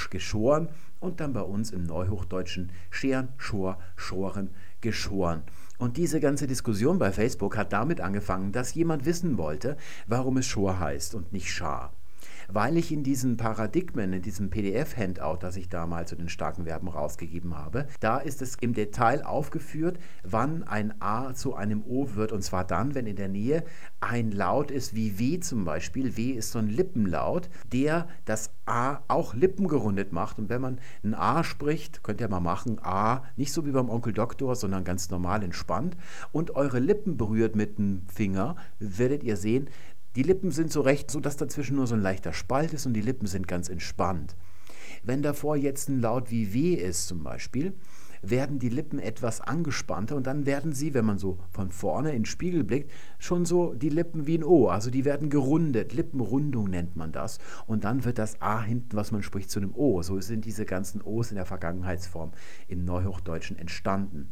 geschoren 0.09 0.69
und 0.99 1.19
dann 1.19 1.33
bei 1.33 1.41
uns 1.41 1.69
im 1.69 1.83
Neuhochdeutschen 1.83 2.71
scheren, 2.89 3.29
schor, 3.37 3.77
schoren, 3.95 4.49
geschoren. 4.81 5.43
Und 5.77 5.97
diese 5.97 6.19
ganze 6.19 6.47
Diskussion 6.47 6.99
bei 6.99 7.11
Facebook 7.11 7.57
hat 7.57 7.73
damit 7.73 8.01
angefangen, 8.01 8.51
dass 8.51 8.73
jemand 8.73 9.05
wissen 9.05 9.37
wollte, 9.37 9.77
warum 10.07 10.37
es 10.37 10.45
Schor 10.45 10.79
heißt 10.79 11.15
und 11.15 11.33
nicht 11.33 11.49
Schar 11.51 11.93
weil 12.49 12.77
ich 12.77 12.91
in 12.91 13.03
diesen 13.03 13.37
Paradigmen, 13.37 14.13
in 14.13 14.21
diesem 14.21 14.49
PDF-Handout, 14.49 15.37
das 15.41 15.57
ich 15.57 15.69
damals 15.69 16.09
zu 16.09 16.15
den 16.15 16.29
starken 16.29 16.65
Verben 16.65 16.87
rausgegeben 16.87 17.57
habe, 17.57 17.87
da 17.99 18.17
ist 18.17 18.41
es 18.41 18.55
im 18.55 18.73
Detail 18.73 19.23
aufgeführt, 19.25 19.99
wann 20.23 20.63
ein 20.63 20.93
A 21.01 21.33
zu 21.33 21.55
einem 21.55 21.83
O 21.83 22.15
wird. 22.15 22.31
Und 22.31 22.43
zwar 22.43 22.65
dann, 22.65 22.95
wenn 22.95 23.07
in 23.07 23.15
der 23.15 23.29
Nähe 23.29 23.63
ein 23.99 24.31
Laut 24.31 24.71
ist 24.71 24.95
wie 24.95 25.19
W 25.19 25.39
zum 25.39 25.65
Beispiel. 25.65 26.17
W 26.17 26.31
ist 26.31 26.51
so 26.51 26.59
ein 26.59 26.69
Lippenlaut, 26.69 27.49
der 27.71 28.07
das 28.25 28.51
A 28.65 28.99
auch 29.07 29.33
lippengerundet 29.33 30.11
macht. 30.11 30.39
Und 30.39 30.49
wenn 30.49 30.61
man 30.61 30.79
ein 31.03 31.13
A 31.13 31.43
spricht, 31.43 32.03
könnt 32.03 32.21
ihr 32.21 32.29
mal 32.29 32.39
machen, 32.39 32.79
A, 32.81 33.23
nicht 33.35 33.53
so 33.53 33.65
wie 33.65 33.71
beim 33.71 33.89
Onkel 33.89 34.13
Doktor, 34.13 34.55
sondern 34.55 34.83
ganz 34.83 35.09
normal 35.09 35.43
entspannt 35.43 35.95
und 36.31 36.55
eure 36.55 36.79
Lippen 36.79 37.17
berührt 37.17 37.55
mit 37.55 37.77
dem 37.77 38.03
Finger, 38.07 38.55
werdet 38.79 39.23
ihr 39.23 39.37
sehen, 39.37 39.69
die 40.15 40.23
Lippen 40.23 40.51
sind 40.51 40.71
so 40.71 40.81
recht, 40.81 41.11
so 41.11 41.19
dass 41.19 41.37
dazwischen 41.37 41.75
nur 41.75 41.87
so 41.87 41.95
ein 41.95 42.01
leichter 42.01 42.33
Spalt 42.33 42.73
ist 42.73 42.85
und 42.85 42.93
die 42.93 43.01
Lippen 43.01 43.27
sind 43.27 43.47
ganz 43.47 43.69
entspannt. 43.69 44.35
Wenn 45.03 45.21
davor 45.21 45.55
jetzt 45.55 45.89
ein 45.89 46.01
Laut 46.01 46.31
wie 46.31 46.53
W 46.53 46.73
ist 46.73 47.07
zum 47.07 47.23
Beispiel, 47.23 47.73
werden 48.29 48.59
die 48.59 48.69
Lippen 48.69 48.99
etwas 48.99 49.41
angespannter 49.41 50.15
und 50.15 50.25
dann 50.27 50.45
werden 50.45 50.73
sie, 50.73 50.93
wenn 50.93 51.05
man 51.05 51.17
so 51.17 51.37
von 51.51 51.69
vorne 51.71 52.09
in 52.09 52.21
den 52.21 52.25
Spiegel 52.25 52.63
blickt, 52.63 52.91
schon 53.19 53.45
so 53.45 53.73
die 53.73 53.89
Lippen 53.89 54.25
wie 54.25 54.37
ein 54.37 54.43
O. 54.43 54.67
Also 54.67 54.89
die 54.89 55.05
werden 55.05 55.29
gerundet. 55.29 55.93
Lippenrundung 55.93 56.69
nennt 56.69 56.95
man 56.95 57.11
das. 57.11 57.37
Und 57.67 57.83
dann 57.83 58.03
wird 58.03 58.17
das 58.17 58.41
A 58.41 58.61
hinten, 58.61 58.95
was 58.95 59.11
man 59.11 59.23
spricht, 59.23 59.51
zu 59.51 59.59
einem 59.59 59.75
O. 59.75 60.01
So 60.01 60.19
sind 60.21 60.45
diese 60.45 60.65
ganzen 60.65 61.01
O's 61.01 61.31
in 61.31 61.35
der 61.35 61.45
Vergangenheitsform 61.45 62.31
im 62.67 62.85
Neuhochdeutschen 62.85 63.57
entstanden. 63.57 64.29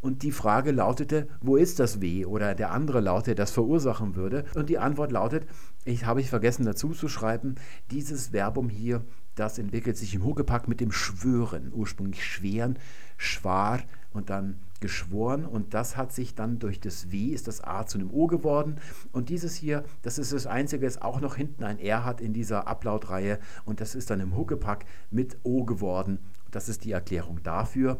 Und 0.00 0.22
die 0.22 0.32
Frage 0.32 0.72
lautete, 0.72 1.28
wo 1.40 1.56
ist 1.56 1.78
das 1.78 2.00
W? 2.00 2.24
Oder 2.24 2.54
der 2.54 2.72
andere 2.72 3.00
Laut, 3.00 3.26
der 3.26 3.34
das 3.34 3.50
verursachen 3.50 4.16
würde. 4.16 4.44
Und 4.54 4.68
die 4.68 4.78
Antwort 4.78 5.12
lautet, 5.12 5.46
ich 5.84 6.06
habe 6.06 6.20
ich 6.20 6.28
vergessen 6.28 6.64
dazu 6.64 6.90
zu 6.90 7.08
schreiben, 7.08 7.54
dieses 7.90 8.28
Verbum 8.28 8.68
hier, 8.68 9.04
das 9.34 9.58
entwickelt 9.58 9.96
sich 9.96 10.14
im 10.14 10.24
Huckepack 10.24 10.68
mit 10.68 10.80
dem 10.80 10.92
Schwören. 10.92 11.72
Ursprünglich 11.72 12.24
schweren, 12.24 12.78
schwar 13.16 13.80
und 14.12 14.28
dann 14.28 14.58
geschworen 14.80 15.46
und 15.46 15.72
das 15.72 15.96
hat 15.96 16.12
sich 16.12 16.34
dann 16.34 16.58
durch 16.58 16.80
das 16.80 17.10
W 17.10 17.28
ist 17.28 17.48
das 17.48 17.62
A 17.62 17.86
zu 17.86 17.98
einem 17.98 18.10
O 18.10 18.26
geworden 18.26 18.76
und 19.12 19.30
dieses 19.30 19.54
hier, 19.54 19.84
das 20.02 20.18
ist 20.18 20.32
das 20.32 20.46
einzige, 20.46 20.84
das 20.84 21.00
auch 21.00 21.20
noch 21.20 21.36
hinten 21.36 21.64
ein 21.64 21.78
R 21.78 22.04
hat 22.04 22.20
in 22.20 22.34
dieser 22.34 22.66
Ablautreihe 22.66 23.38
und 23.64 23.80
das 23.80 23.94
ist 23.94 24.10
dann 24.10 24.20
im 24.20 24.36
Huckepack 24.36 24.84
mit 25.10 25.38
O 25.44 25.64
geworden. 25.64 26.18
Das 26.50 26.68
ist 26.68 26.84
die 26.84 26.92
Erklärung 26.92 27.42
dafür. 27.42 27.98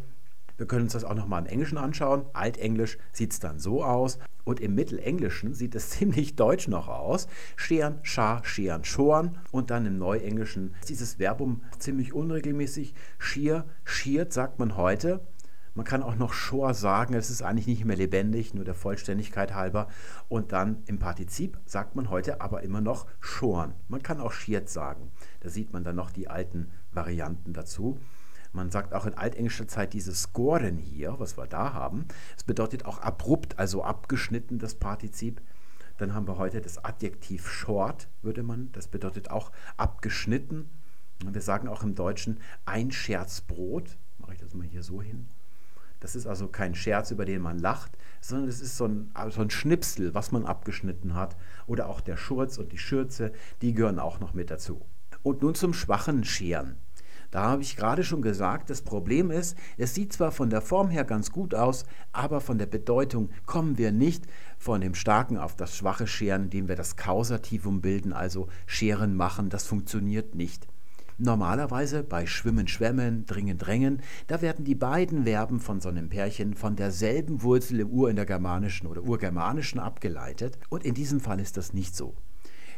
Wir 0.63 0.69
können 0.69 0.85
uns 0.85 0.93
das 0.93 1.03
auch 1.03 1.17
nochmal 1.17 1.43
im 1.43 1.49
Englischen 1.49 1.77
anschauen. 1.77 2.25
Altenglisch 2.35 2.97
sieht 3.11 3.33
es 3.33 3.41
dann 3.41 3.59
so 3.59 3.83
aus. 3.83 4.21
Und 4.45 4.61
im 4.61 4.77
Mittelenglischen 4.77 5.55
sieht 5.55 5.75
es 5.75 5.91
ziemlich 5.99 6.37
deutsch 6.37 6.69
noch 6.69 6.87
aus. 6.87 7.27
Scheren, 7.57 7.99
schar, 8.05 8.45
scheren, 8.45 8.85
schoren. 8.85 9.39
Und 9.51 9.71
dann 9.73 9.87
im 9.87 9.99
Neuenglischen 9.99 10.77
ist 10.79 10.89
dieses 10.89 11.15
Verbum 11.15 11.65
ziemlich 11.81 12.15
unregelmäßig. 12.15 12.95
Schier, 13.19 13.65
schiert 13.83 14.33
sagt 14.33 14.61
man 14.61 14.77
heute. 14.77 15.27
Man 15.75 15.85
kann 15.85 16.05
auch 16.05 16.15
noch 16.15 16.33
Schor 16.33 16.75
sagen, 16.75 17.15
es 17.15 17.29
ist 17.29 17.43
eigentlich 17.43 17.67
nicht 17.67 17.85
mehr 17.85 17.97
lebendig, 17.97 18.55
nur 18.55 18.65
der 18.65 18.77
Vollständigkeit 18.77 19.55
halber. 19.55 19.89
Und 20.29 20.53
dann 20.53 20.85
im 20.87 21.01
Partizip 21.01 21.59
sagt 21.65 21.97
man 21.97 22.09
heute 22.09 22.41
aber 22.41 22.63
immer 22.63 22.81
noch 22.81 23.09
schoren. 23.19 23.75
Man 23.89 24.05
kann 24.05 24.21
auch 24.21 24.31
schiert 24.31 24.69
sagen. 24.69 25.11
Da 25.41 25.49
sieht 25.49 25.73
man 25.73 25.83
dann 25.83 25.97
noch 25.97 26.13
die 26.13 26.29
alten 26.29 26.71
Varianten 26.93 27.53
dazu. 27.53 27.99
Man 28.53 28.71
sagt 28.71 28.93
auch 28.93 29.07
in 29.07 29.15
altenglischer 29.15 29.67
Zeit 29.67 29.95
dieses 29.95 30.23
Scoren 30.23 30.77
hier, 30.77 31.19
was 31.19 31.39
wir 31.39 31.47
da 31.47 31.73
haben. 31.73 32.07
Es 32.37 32.45
bedeutet 32.45 32.85
auch 32.85 32.99
abrupt, 32.99 33.59
also 33.59 33.83
abgeschnitten, 33.83 34.59
das 34.59 34.75
Partizip. 34.75 35.41
Dann 35.97 36.15
haben 36.15 36.27
wir 36.27 36.37
heute 36.37 36.61
das 36.61 36.85
Adjektiv 36.85 37.49
short, 37.49 38.09
würde 38.21 38.43
man, 38.43 38.71
das 38.73 38.89
bedeutet 38.89 39.31
auch 39.31 39.53
abgeschnitten. 39.77 40.69
Wir 41.25 41.41
sagen 41.41 41.69
auch 41.69 41.83
im 41.83 41.95
Deutschen 41.95 42.41
ein 42.65 42.91
Scherzbrot. 42.91 43.97
Mache 44.19 44.35
ich 44.35 44.41
das 44.41 44.55
mal 44.55 44.67
hier 44.67 44.83
so 44.83 45.01
hin. 45.01 45.29
Das 46.01 46.17
ist 46.17 46.27
also 46.27 46.49
kein 46.49 46.75
Scherz, 46.75 47.13
über 47.13 47.25
den 47.25 47.41
man 47.41 47.61
lacht, 47.61 47.97
sondern 48.21 48.49
es 48.49 48.61
ist 48.61 48.77
so 48.77 48.87
ein, 48.87 49.13
so 49.31 49.41
ein 49.41 49.51
Schnipsel, 49.51 50.15
was 50.15 50.33
man 50.33 50.45
abgeschnitten 50.45 51.15
hat. 51.15 51.37
Oder 51.67 51.89
auch 51.89 52.01
der 52.01 52.17
Schurz 52.17 52.59
und 52.59 52.73
die 52.73 52.79
Schürze, 52.79 53.33
die 53.63 53.73
gehören 53.73 54.01
auch 54.01 54.19
noch 54.19 54.35
mit 54.35 54.51
dazu. 54.51 54.85
Und 55.23 55.43
nun 55.43 55.55
zum 55.55 55.73
schwachen 55.73 56.25
Scheren. 56.25 56.77
Da 57.33 57.45
habe 57.45 57.63
ich 57.63 57.77
gerade 57.77 58.05
schon 58.05 58.21
gesagt, 58.21 58.69
das 58.69 58.83
Problem 58.83 59.31
ist, 59.31 59.57
es 59.79 59.95
sieht 59.95 60.13
zwar 60.13 60.33
von 60.33 60.51
der 60.51 60.61
Form 60.61 60.91
her 60.91 61.05
ganz 61.05 61.33
gut 61.33 61.55
aus, 61.55 61.87
aber 62.13 62.43
von 62.43 62.59
der 62.59 62.67
Bedeutung 62.67 63.31
kommen 63.47 63.79
wir 63.79 63.91
nicht 63.91 64.27
von 64.59 64.83
dem 64.83 64.95
starken 64.95 65.39
auf 65.39 65.57
das 65.57 65.75
schwache 65.75 66.07
Scheren, 66.07 66.45
indem 66.45 66.69
wir 66.69 66.77
das 66.77 66.97
Kausativum 66.97 67.81
bilden, 67.81 68.13
also 68.13 68.49
Scheren 68.67 69.17
machen. 69.17 69.49
Das 69.49 69.67
funktioniert 69.67 70.35
nicht. 70.35 70.69
Normalerweise 71.17 72.03
bei 72.03 72.27
Schwimmen, 72.27 72.69
Schwemmen, 72.69 73.25
Dringen, 73.25 73.57
Drängen, 73.57 74.03
da 74.27 74.43
werden 74.43 74.67
die 74.67 74.75
beiden 74.75 75.25
Verben 75.25 75.59
von 75.59 75.81
so 75.81 75.89
einem 75.89 76.11
Pärchen 76.11 76.53
von 76.53 76.77
derselben 76.77 77.43
Wurzel 77.43 77.81
im 77.81 77.89
Urindogermanischen 77.89 78.87
oder 78.87 79.05
Urgermanischen 79.05 79.81
abgeleitet 79.81 80.59
und 80.69 80.85
in 80.85 80.93
diesem 80.93 81.21
Fall 81.21 81.41
ist 81.41 81.57
das 81.57 81.73
nicht 81.73 81.97
so. 81.97 82.15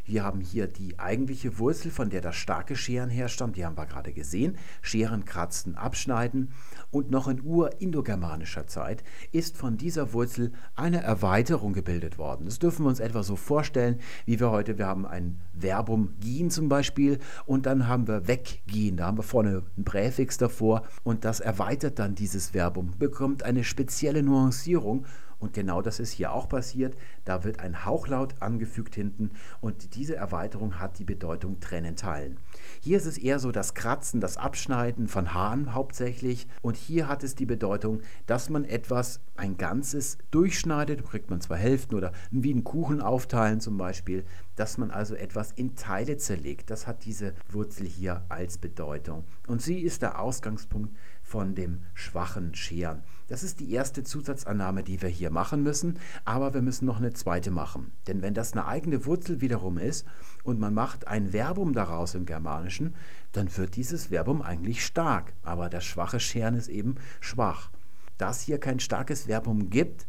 Wir 0.06 0.22
haben 0.22 0.40
hier 0.40 0.66
die 0.66 0.98
eigentliche 0.98 1.58
Wurzel, 1.58 1.90
von 1.90 2.10
der 2.10 2.20
das 2.20 2.36
starke 2.36 2.76
Scheren 2.76 3.08
herstammt. 3.08 3.56
Die 3.56 3.64
haben 3.64 3.78
wir 3.78 3.86
gerade 3.86 4.12
gesehen. 4.12 4.58
Scheren, 4.82 5.24
kratzen, 5.24 5.76
abschneiden. 5.76 6.50
Und 6.90 7.10
noch 7.10 7.26
in 7.26 7.40
urindogermanischer 7.40 8.66
Zeit 8.66 9.02
ist 9.32 9.56
von 9.56 9.78
dieser 9.78 10.12
Wurzel 10.12 10.52
eine 10.76 11.02
Erweiterung 11.02 11.72
gebildet 11.72 12.18
worden. 12.18 12.44
Das 12.44 12.58
dürfen 12.58 12.84
wir 12.84 12.90
uns 12.90 13.00
etwa 13.00 13.22
so 13.22 13.36
vorstellen, 13.36 13.98
wie 14.26 14.38
wir 14.38 14.50
heute, 14.50 14.76
wir 14.78 14.86
haben 14.86 15.06
ein 15.06 15.40
Verbum 15.58 16.14
gehen 16.20 16.50
zum 16.50 16.68
Beispiel 16.68 17.18
und 17.46 17.64
dann 17.64 17.88
haben 17.88 18.06
wir 18.06 18.28
weggehen. 18.28 18.98
Da 18.98 19.06
haben 19.06 19.18
wir 19.18 19.22
vorne 19.22 19.62
ein 19.78 19.84
Präfix 19.84 20.36
davor 20.36 20.82
und 21.02 21.24
das 21.24 21.40
erweitert 21.40 21.98
dann 21.98 22.14
dieses 22.14 22.50
Verbum, 22.50 22.92
bekommt 22.98 23.42
eine 23.42 23.64
spezielle 23.64 24.22
Nuancierung 24.22 25.06
und 25.44 25.52
genau 25.52 25.82
das 25.82 26.00
ist 26.00 26.10
hier 26.10 26.32
auch 26.32 26.48
passiert. 26.48 26.96
Da 27.26 27.44
wird 27.44 27.60
ein 27.60 27.84
Hauchlaut 27.84 28.40
angefügt 28.40 28.94
hinten 28.94 29.30
und 29.60 29.94
diese 29.94 30.16
Erweiterung 30.16 30.80
hat 30.80 30.98
die 30.98 31.04
Bedeutung 31.04 31.60
trennen, 31.60 31.96
teilen. 31.96 32.38
Hier 32.80 32.96
ist 32.96 33.04
es 33.04 33.18
eher 33.18 33.38
so 33.38 33.52
das 33.52 33.74
Kratzen, 33.74 34.22
das 34.22 34.38
Abschneiden 34.38 35.06
von 35.06 35.34
Haaren 35.34 35.74
hauptsächlich. 35.74 36.48
Und 36.62 36.78
hier 36.78 37.08
hat 37.08 37.22
es 37.22 37.34
die 37.34 37.44
Bedeutung, 37.44 38.00
dass 38.26 38.48
man 38.48 38.64
etwas, 38.64 39.20
ein 39.36 39.58
Ganzes 39.58 40.16
durchschneidet, 40.30 41.04
kriegt 41.04 41.28
man 41.28 41.42
zwei 41.42 41.56
Hälften 41.56 41.94
oder 41.94 42.12
wie 42.30 42.52
einen 42.52 42.64
Kuchen 42.64 43.02
aufteilen 43.02 43.60
zum 43.60 43.76
Beispiel, 43.76 44.24
dass 44.56 44.78
man 44.78 44.90
also 44.90 45.14
etwas 45.14 45.52
in 45.52 45.76
Teile 45.76 46.16
zerlegt. 46.16 46.70
Das 46.70 46.86
hat 46.86 47.04
diese 47.04 47.34
Wurzel 47.50 47.86
hier 47.86 48.24
als 48.30 48.56
Bedeutung. 48.56 49.24
Und 49.46 49.60
sie 49.60 49.80
ist 49.80 50.00
der 50.00 50.20
Ausgangspunkt 50.20 50.96
von 51.24 51.54
dem 51.54 51.80
schwachen 51.94 52.54
Scheren. 52.54 53.02
Das 53.26 53.42
ist 53.42 53.58
die 53.58 53.72
erste 53.72 54.04
Zusatzannahme, 54.04 54.84
die 54.84 55.00
wir 55.00 55.08
hier 55.08 55.30
machen 55.30 55.62
müssen, 55.62 55.98
aber 56.24 56.52
wir 56.52 56.62
müssen 56.62 56.84
noch 56.84 56.98
eine 56.98 57.14
zweite 57.14 57.50
machen. 57.50 57.90
Denn 58.06 58.22
wenn 58.22 58.34
das 58.34 58.52
eine 58.52 58.66
eigene 58.66 59.06
Wurzel 59.06 59.40
wiederum 59.40 59.78
ist 59.78 60.06
und 60.44 60.60
man 60.60 60.74
macht 60.74 61.08
ein 61.08 61.32
Verbum 61.32 61.72
daraus 61.72 62.14
im 62.14 62.26
Germanischen, 62.26 62.94
dann 63.32 63.56
wird 63.56 63.74
dieses 63.76 64.10
Verbum 64.10 64.42
eigentlich 64.42 64.84
stark, 64.84 65.32
aber 65.42 65.70
das 65.70 65.84
schwache 65.84 66.20
Scheren 66.20 66.54
ist 66.54 66.68
eben 66.68 66.96
schwach. 67.20 67.70
Da 68.18 68.30
es 68.30 68.42
hier 68.42 68.60
kein 68.60 68.78
starkes 68.78 69.24
Verbum 69.26 69.70
gibt, 69.70 70.06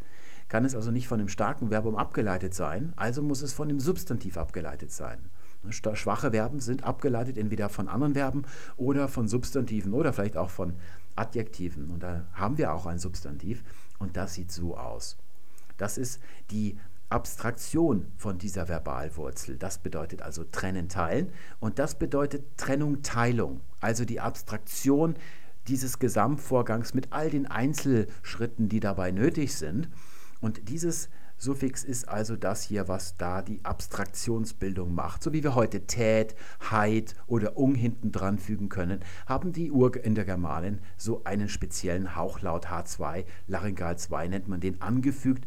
kann 0.50 0.66
es 0.66 0.76
also 0.76 0.92
nicht 0.92 1.08
von 1.08 1.18
dem 1.18 1.30
starken 1.30 1.70
Verbum 1.70 1.96
abgeleitet 1.96 2.54
sein, 2.54 2.94
also 2.98 3.24
muss 3.24 3.42
es 3.42 3.54
von 3.54 3.68
dem 3.70 3.80
Substantiv 3.80 4.38
abgeleitet 4.38 4.92
sein. 4.92 5.18
Schwache 5.72 6.30
Verben 6.30 6.60
sind 6.60 6.84
abgeleitet 6.84 7.38
entweder 7.38 7.70
von 7.70 7.88
anderen 7.88 8.14
Verben 8.14 8.44
oder 8.78 9.08
von 9.08 9.28
Substantiven 9.28 9.94
oder 9.94 10.14
vielleicht 10.14 10.38
auch 10.38 10.52
von 10.52 10.74
Adjektiven. 11.16 11.90
Und 11.90 12.04
da 12.04 12.26
haben 12.34 12.58
wir 12.58 12.74
auch 12.74 12.86
ein 12.86 13.00
Substantiv 13.00 13.64
und 14.00 14.18
das 14.18 14.34
sieht 14.34 14.52
so 14.52 14.78
aus. 14.78 15.18
Das 15.78 15.98
ist 15.98 16.22
die 16.52 16.78
Abstraktion 17.10 18.12
von 18.18 18.38
dieser 18.38 18.68
Verbalwurzel. 18.68 19.58
Das 19.58 19.78
bedeutet 19.78 20.22
also 20.22 20.44
trennen, 20.44 20.90
teilen 20.90 21.32
und 21.60 21.80
das 21.80 21.96
bedeutet 21.96 22.58
Trennung, 22.58 23.04
Teilung. 23.04 23.62
Also 23.80 24.06
die 24.06 24.20
Abstraktion 24.20 25.16
dieses 25.68 26.00
Gesamtvorgangs 26.00 26.94
mit 26.94 27.12
all 27.12 27.30
den 27.30 27.48
Einzelschritten, 27.48 28.70
die 28.70 28.80
dabei 28.80 29.12
nötig 29.12 29.56
sind. 29.56 29.90
Und 30.42 30.70
dieses 30.70 31.10
Suffix 31.38 31.84
ist 31.84 32.08
also 32.08 32.36
das 32.36 32.64
hier, 32.64 32.88
was 32.88 33.18
da 33.18 33.42
die 33.42 33.60
Abstraktionsbildung 33.64 34.96
macht. 34.96 35.22
So 35.22 35.34
wie 35.34 35.44
wir 35.44 35.54
heute 35.54 35.86
Tät, 35.86 36.36
Heit 36.72 37.14
oder 37.28 37.58
Ung 37.58 37.76
hinten 37.76 38.12
dran 38.12 38.40
fügen 38.40 38.70
können, 38.70 39.02
haben 39.26 39.52
die 39.52 39.72
Urindogermanen 39.72 40.80
so 40.98 41.24
einen 41.26 41.50
speziellen 41.50 42.16
Hauchlaut 42.16 42.68
H2, 42.68 43.26
Laryngal 43.48 43.98
2 43.98 44.28
nennt 44.30 44.48
man 44.48 44.62
den, 44.62 44.82
angefügt. 44.82 45.46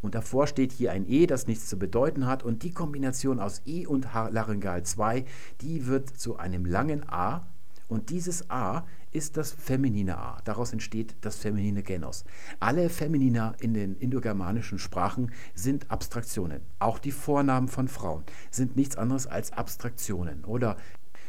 Und 0.00 0.14
davor 0.14 0.46
steht 0.46 0.72
hier 0.72 0.92
ein 0.92 1.08
E, 1.08 1.26
das 1.26 1.46
nichts 1.46 1.68
zu 1.68 1.78
bedeuten 1.78 2.26
hat. 2.26 2.42
Und 2.42 2.62
die 2.62 2.72
Kombination 2.72 3.40
aus 3.40 3.62
E 3.64 3.86
und 3.86 4.06
Laryngal 4.12 4.82
2, 4.82 5.24
die 5.60 5.86
wird 5.86 6.08
zu 6.08 6.36
einem 6.36 6.64
langen 6.64 7.08
A. 7.08 7.46
Und 7.88 8.10
dieses 8.10 8.50
A 8.50 8.86
ist 9.12 9.36
das 9.36 9.52
feminine 9.52 10.18
A. 10.18 10.38
Daraus 10.44 10.72
entsteht 10.72 11.16
das 11.20 11.36
feminine 11.36 11.82
Genos. 11.82 12.24
Alle 12.60 12.88
Feminina 12.90 13.54
in 13.60 13.74
den 13.74 13.96
indogermanischen 13.96 14.78
Sprachen 14.78 15.32
sind 15.54 15.90
Abstraktionen. 15.90 16.60
Auch 16.78 16.98
die 16.98 17.12
Vornamen 17.12 17.68
von 17.68 17.88
Frauen 17.88 18.24
sind 18.50 18.76
nichts 18.76 18.96
anderes 18.96 19.26
als 19.26 19.52
Abstraktionen. 19.52 20.44
Oder 20.44 20.76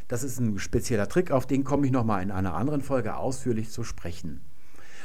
das 0.07 0.23
ist 0.23 0.39
ein 0.39 0.57
spezieller 0.59 1.07
Trick, 1.07 1.31
auf 1.31 1.45
den 1.45 1.63
komme 1.63 1.85
ich 1.85 1.91
nochmal 1.91 2.23
in 2.23 2.31
einer 2.31 2.55
anderen 2.55 2.81
Folge 2.81 3.15
ausführlich 3.15 3.69
zu 3.69 3.83
sprechen. 3.83 4.41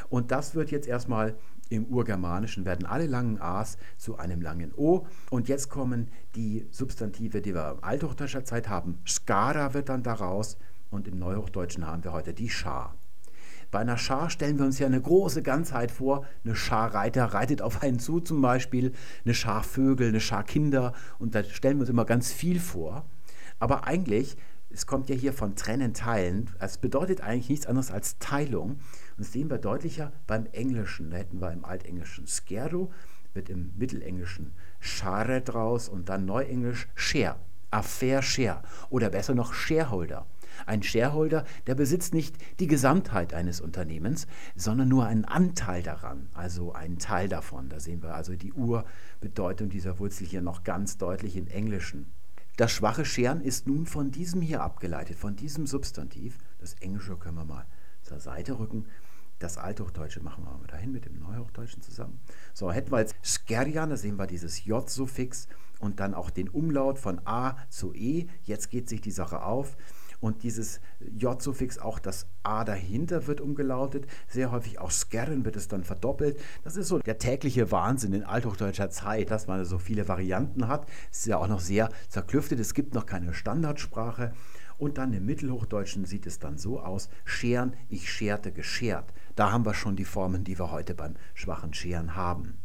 Und 0.08 0.30
das 0.30 0.54
wird 0.54 0.70
jetzt 0.70 0.88
erstmal 0.88 1.36
im 1.70 1.86
Urgermanischen 1.86 2.64
werden 2.64 2.86
alle 2.86 3.06
langen 3.06 3.40
A's 3.40 3.78
zu 3.96 4.18
einem 4.18 4.40
langen 4.40 4.72
O. 4.74 5.06
Und 5.30 5.48
jetzt 5.48 5.70
kommen 5.70 6.08
die 6.34 6.66
Substantive, 6.70 7.40
die 7.40 7.54
wir 7.54 7.72
in 7.72 7.82
althochdeutscher 7.82 8.44
Zeit 8.44 8.68
haben. 8.68 8.98
Skara 9.06 9.74
wird 9.74 9.88
dann 9.88 10.02
daraus 10.02 10.56
und 10.94 11.08
im 11.08 11.18
Neuhochdeutschen 11.18 11.86
haben 11.86 12.04
wir 12.04 12.12
heute 12.12 12.32
die 12.32 12.48
Schar. 12.48 12.94
Bei 13.70 13.80
einer 13.80 13.98
Schar 13.98 14.30
stellen 14.30 14.58
wir 14.58 14.66
uns 14.66 14.78
ja 14.78 14.86
eine 14.86 15.00
große 15.00 15.42
Ganzheit 15.42 15.90
vor. 15.90 16.24
Eine 16.44 16.54
Schar 16.54 16.94
Reiter 16.94 17.24
reitet 17.24 17.60
auf 17.60 17.82
einen 17.82 17.98
zu 17.98 18.20
zum 18.20 18.40
Beispiel, 18.40 18.92
eine 19.24 19.34
Schar 19.34 19.64
Vögel, 19.64 20.08
eine 20.08 20.20
Schar 20.20 20.44
Kinder 20.44 20.92
und 21.18 21.34
da 21.34 21.42
stellen 21.42 21.78
wir 21.78 21.80
uns 21.80 21.90
immer 21.90 22.04
ganz 22.04 22.30
viel 22.30 22.60
vor. 22.60 23.04
Aber 23.58 23.86
eigentlich, 23.86 24.36
es 24.70 24.86
kommt 24.86 25.08
ja 25.08 25.16
hier 25.16 25.32
von 25.32 25.56
trennen, 25.56 25.92
teilen, 25.92 26.50
es 26.60 26.78
bedeutet 26.78 27.20
eigentlich 27.20 27.48
nichts 27.48 27.66
anderes 27.66 27.90
als 27.90 28.18
Teilung. 28.18 28.70
Und 28.72 28.80
das 29.18 29.32
sehen 29.32 29.50
wir 29.50 29.58
deutlicher 29.58 30.12
beim 30.28 30.46
Englischen. 30.52 31.10
Da 31.10 31.16
hätten 31.16 31.40
wir 31.40 31.52
im 31.52 31.64
Altenglischen 31.64 32.28
Skero, 32.28 32.92
wird 33.32 33.48
im 33.48 33.72
Mittelenglischen 33.76 34.52
Schare 34.78 35.40
draus 35.40 35.88
und 35.88 36.08
dann 36.08 36.26
Neuenglisch 36.26 36.88
Share, 36.94 37.36
a 37.72 37.82
fair 37.82 38.22
share 38.22 38.62
oder 38.88 39.10
besser 39.10 39.34
noch 39.34 39.52
Shareholder. 39.52 40.26
Ein 40.66 40.82
Shareholder, 40.82 41.44
der 41.66 41.74
besitzt 41.74 42.14
nicht 42.14 42.36
die 42.60 42.66
Gesamtheit 42.66 43.34
eines 43.34 43.60
Unternehmens, 43.60 44.26
sondern 44.56 44.88
nur 44.88 45.06
einen 45.06 45.24
Anteil 45.24 45.82
daran, 45.82 46.28
also 46.34 46.72
einen 46.72 46.98
Teil 46.98 47.28
davon. 47.28 47.68
Da 47.68 47.80
sehen 47.80 48.02
wir 48.02 48.14
also 48.14 48.34
die 48.36 48.52
Urbedeutung 48.52 49.68
dieser 49.68 49.98
Wurzel 49.98 50.26
hier 50.26 50.42
noch 50.42 50.64
ganz 50.64 50.98
deutlich 50.98 51.36
im 51.36 51.46
Englischen. 51.46 52.06
Das 52.56 52.70
schwache 52.70 53.04
Scheren 53.04 53.40
ist 53.40 53.66
nun 53.66 53.84
von 53.84 54.12
diesem 54.12 54.40
hier 54.40 54.62
abgeleitet, 54.62 55.18
von 55.18 55.34
diesem 55.34 55.66
Substantiv. 55.66 56.38
Das 56.60 56.74
Englische 56.74 57.16
können 57.16 57.36
wir 57.36 57.44
mal 57.44 57.66
zur 58.02 58.20
Seite 58.20 58.60
rücken. 58.60 58.86
Das 59.40 59.58
Althochdeutsche 59.58 60.20
machen 60.20 60.44
wir 60.44 60.52
mal 60.52 60.66
dahin 60.68 60.92
mit 60.92 61.04
dem 61.04 61.18
Neuhochdeutschen 61.18 61.82
zusammen. 61.82 62.20
So, 62.52 62.70
hätten 62.70 62.92
wir 62.92 63.00
jetzt 63.00 63.16
Skerian, 63.24 63.90
da 63.90 63.96
sehen 63.96 64.16
wir 64.18 64.28
dieses 64.28 64.64
J-Suffix 64.64 65.48
und 65.80 65.98
dann 65.98 66.14
auch 66.14 66.30
den 66.30 66.48
Umlaut 66.48 67.00
von 67.00 67.20
A 67.26 67.56
zu 67.68 67.92
E. 67.92 68.28
Jetzt 68.44 68.70
geht 68.70 68.88
sich 68.88 69.00
die 69.00 69.10
Sache 69.10 69.42
auf 69.42 69.76
und 70.20 70.42
dieses 70.42 70.80
J-Suffix, 71.00 71.78
auch 71.78 71.98
das 71.98 72.26
A 72.42 72.64
dahinter 72.64 73.26
wird 73.26 73.40
umgelautet. 73.40 74.06
Sehr 74.28 74.50
häufig 74.50 74.78
auch 74.78 74.90
Skerren 74.90 75.44
wird 75.44 75.56
es 75.56 75.68
dann 75.68 75.84
verdoppelt. 75.84 76.38
Das 76.62 76.76
ist 76.76 76.88
so 76.88 76.98
der 76.98 77.18
tägliche 77.18 77.70
Wahnsinn 77.70 78.12
in 78.12 78.24
althochdeutscher 78.24 78.90
Zeit, 78.90 79.30
dass 79.30 79.46
man 79.46 79.64
so 79.64 79.78
viele 79.78 80.08
Varianten 80.08 80.68
hat. 80.68 80.88
Es 81.10 81.20
ist 81.20 81.26
ja 81.26 81.38
auch 81.38 81.48
noch 81.48 81.60
sehr 81.60 81.88
zerklüftet. 82.08 82.60
Es 82.60 82.74
gibt 82.74 82.94
noch 82.94 83.06
keine 83.06 83.34
Standardsprache. 83.34 84.32
Und 84.76 84.98
dann 84.98 85.12
im 85.12 85.24
Mittelhochdeutschen 85.24 86.04
sieht 86.04 86.26
es 86.26 86.38
dann 86.38 86.58
so 86.58 86.80
aus: 86.80 87.08
Scheren, 87.24 87.74
ich 87.88 88.10
scherte, 88.10 88.52
geschert. 88.52 89.12
Da 89.36 89.52
haben 89.52 89.64
wir 89.64 89.74
schon 89.74 89.96
die 89.96 90.04
Formen, 90.04 90.44
die 90.44 90.58
wir 90.58 90.70
heute 90.70 90.94
beim 90.94 91.14
schwachen 91.34 91.74
Scheren 91.74 92.16
haben. 92.16 92.58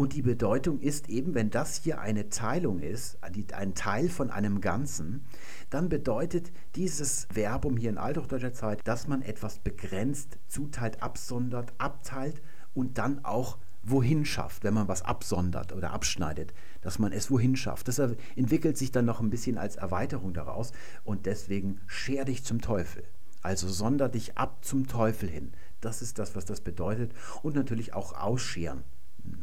Und 0.00 0.14
die 0.14 0.22
Bedeutung 0.22 0.80
ist 0.80 1.10
eben, 1.10 1.34
wenn 1.34 1.50
das 1.50 1.82
hier 1.82 2.00
eine 2.00 2.30
Teilung 2.30 2.78
ist, 2.80 3.18
ein 3.20 3.74
Teil 3.74 4.08
von 4.08 4.30
einem 4.30 4.62
Ganzen, 4.62 5.26
dann 5.68 5.90
bedeutet 5.90 6.52
dieses 6.74 7.28
Verbum 7.30 7.76
hier 7.76 7.90
in 7.90 7.98
althochdeutscher 7.98 8.54
Zeit, 8.54 8.80
dass 8.84 9.08
man 9.08 9.20
etwas 9.20 9.58
begrenzt, 9.58 10.38
zuteilt, 10.48 11.02
absondert, 11.02 11.74
abteilt 11.76 12.40
und 12.72 12.96
dann 12.96 13.26
auch 13.26 13.58
wohin 13.82 14.24
schafft, 14.24 14.64
wenn 14.64 14.72
man 14.72 14.88
was 14.88 15.02
absondert 15.02 15.74
oder 15.74 15.90
abschneidet, 15.90 16.54
dass 16.80 16.98
man 16.98 17.12
es 17.12 17.30
wohin 17.30 17.54
schafft. 17.54 17.86
Das 17.86 17.98
entwickelt 17.98 18.78
sich 18.78 18.92
dann 18.92 19.04
noch 19.04 19.20
ein 19.20 19.28
bisschen 19.28 19.58
als 19.58 19.76
Erweiterung 19.76 20.32
daraus 20.32 20.72
und 21.04 21.26
deswegen 21.26 21.78
scher 21.86 22.24
dich 22.24 22.42
zum 22.42 22.62
Teufel. 22.62 23.04
Also 23.42 23.68
sonder 23.68 24.08
dich 24.08 24.38
ab 24.38 24.64
zum 24.64 24.86
Teufel 24.86 25.28
hin. 25.28 25.52
Das 25.82 26.00
ist 26.00 26.18
das, 26.18 26.34
was 26.34 26.46
das 26.46 26.62
bedeutet. 26.62 27.12
Und 27.42 27.54
natürlich 27.54 27.92
auch 27.92 28.14
ausscheren. 28.14 28.82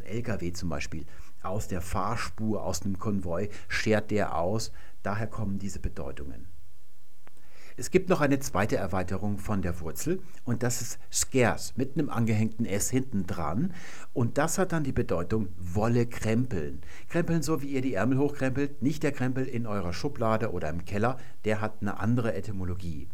LKW 0.06 0.54
zum 0.54 0.70
Beispiel 0.70 1.06
aus 1.44 1.68
der 1.68 1.82
Fahrspur, 1.82 2.64
aus 2.64 2.84
einem 2.84 3.00
Konvoi 3.00 3.50
schert 3.68 4.12
der 4.12 4.36
aus. 4.36 4.72
Daher 5.04 5.28
kommen 5.28 5.60
diese 5.60 5.80
Bedeutungen. 5.80 6.48
Es 7.80 7.92
gibt 7.92 8.10
noch 8.10 8.22
eine 8.22 8.40
zweite 8.40 8.76
Erweiterung 8.76 9.38
von 9.38 9.62
der 9.62 9.80
Wurzel 9.82 10.20
und 10.46 10.64
das 10.64 10.82
ist 10.82 11.00
scarce 11.12 11.74
mit 11.76 11.96
einem 11.96 12.10
angehängten 12.10 12.66
S 12.66 12.90
hinten 12.90 13.28
dran. 13.28 13.72
Und 14.14 14.40
das 14.40 14.58
hat 14.58 14.72
dann 14.72 14.84
die 14.84 14.92
Bedeutung 14.92 15.50
Wolle 15.60 16.08
krempeln. 16.08 16.82
Krempeln 17.08 17.44
so, 17.44 17.62
wie 17.62 17.68
ihr 17.68 17.82
die 17.82 17.94
Ärmel 17.94 18.18
hochkrempelt, 18.18 18.82
nicht 18.82 19.04
der 19.04 19.12
Krempel 19.12 19.46
in 19.46 19.68
eurer 19.68 19.94
Schublade 19.94 20.52
oder 20.52 20.70
im 20.72 20.86
Keller, 20.86 21.18
der 21.46 21.62
hat 21.62 21.82
eine 21.82 22.00
andere 22.00 22.34
Etymologie. 22.34 23.10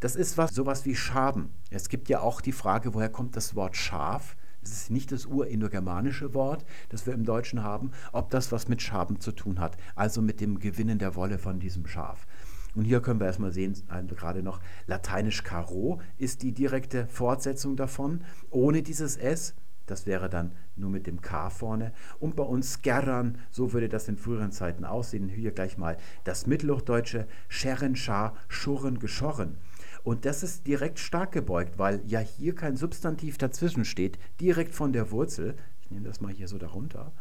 Das 0.00 0.16
ist 0.16 0.38
was, 0.38 0.54
sowas 0.54 0.86
wie 0.86 0.96
Schaben. 0.96 1.50
Es 1.68 1.90
gibt 1.90 2.08
ja 2.08 2.20
auch 2.20 2.40
die 2.40 2.52
Frage, 2.52 2.94
woher 2.94 3.10
kommt 3.10 3.36
das 3.36 3.54
Wort 3.54 3.76
Schaf? 3.76 4.36
Das 4.62 4.72
ist 4.72 4.90
nicht 4.90 5.10
das 5.10 5.26
urindogermanische 5.26 6.34
Wort, 6.34 6.64
das 6.88 7.06
wir 7.06 7.14
im 7.14 7.24
Deutschen 7.24 7.62
haben, 7.62 7.90
ob 8.12 8.30
das 8.30 8.52
was 8.52 8.68
mit 8.68 8.80
Schaben 8.80 9.20
zu 9.20 9.32
tun 9.32 9.58
hat, 9.58 9.76
also 9.96 10.22
mit 10.22 10.40
dem 10.40 10.60
Gewinnen 10.60 10.98
der 10.98 11.16
Wolle 11.16 11.38
von 11.38 11.58
diesem 11.58 11.86
Schaf. 11.86 12.26
Und 12.74 12.84
hier 12.84 13.02
können 13.02 13.20
wir 13.20 13.26
erstmal 13.26 13.52
sehen, 13.52 13.76
also 13.88 14.14
gerade 14.14 14.42
noch 14.42 14.60
lateinisch 14.86 15.42
caro 15.42 16.00
ist 16.16 16.42
die 16.42 16.52
direkte 16.52 17.06
Fortsetzung 17.06 17.76
davon, 17.76 18.22
ohne 18.50 18.82
dieses 18.82 19.16
S. 19.16 19.54
Das 19.86 20.06
wäre 20.06 20.30
dann 20.30 20.52
nur 20.76 20.90
mit 20.90 21.06
dem 21.06 21.20
K 21.20 21.50
vorne. 21.50 21.92
Und 22.20 22.36
bei 22.36 22.44
uns 22.44 22.74
Skerran, 22.74 23.36
so 23.50 23.72
würde 23.72 23.88
das 23.88 24.08
in 24.08 24.16
früheren 24.16 24.52
Zeiten 24.52 24.84
aussehen. 24.84 25.28
Hier 25.28 25.50
gleich 25.50 25.76
mal 25.76 25.98
das 26.24 26.46
Mittelhochdeutsche 26.46 27.26
Scherren, 27.48 27.96
Schar, 27.96 28.36
Schurren, 28.48 29.00
Geschorren. 29.00 29.58
Und 30.04 30.24
das 30.24 30.42
ist 30.42 30.66
direkt 30.66 30.98
stark 30.98 31.32
gebeugt, 31.32 31.78
weil 31.78 32.02
ja 32.06 32.20
hier 32.20 32.54
kein 32.54 32.76
Substantiv 32.76 33.38
dazwischen 33.38 33.84
steht, 33.84 34.18
direkt 34.40 34.74
von 34.74 34.92
der 34.92 35.10
Wurzel. 35.10 35.54
Ich 35.82 35.90
nehme 35.90 36.06
das 36.06 36.20
mal 36.20 36.32
hier 36.32 36.48
so 36.48 36.58
darunter 36.58 37.12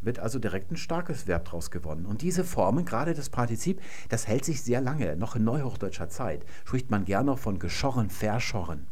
wird 0.00 0.18
also 0.18 0.38
direkt 0.38 0.70
ein 0.70 0.76
starkes 0.76 1.26
Verb 1.26 1.46
draus 1.46 1.70
gewonnen. 1.70 2.06
Und 2.06 2.22
diese 2.22 2.44
Formen, 2.44 2.84
gerade 2.84 3.14
das 3.14 3.30
Partizip, 3.30 3.80
das 4.08 4.26
hält 4.26 4.44
sich 4.44 4.62
sehr 4.62 4.80
lange. 4.80 5.16
Noch 5.16 5.36
in 5.36 5.44
neuhochdeutscher 5.44 6.08
Zeit 6.08 6.44
spricht 6.64 6.90
man 6.90 7.04
gerne 7.04 7.36
von 7.36 7.58
geschorren, 7.58 8.10
verschorren. 8.10 8.86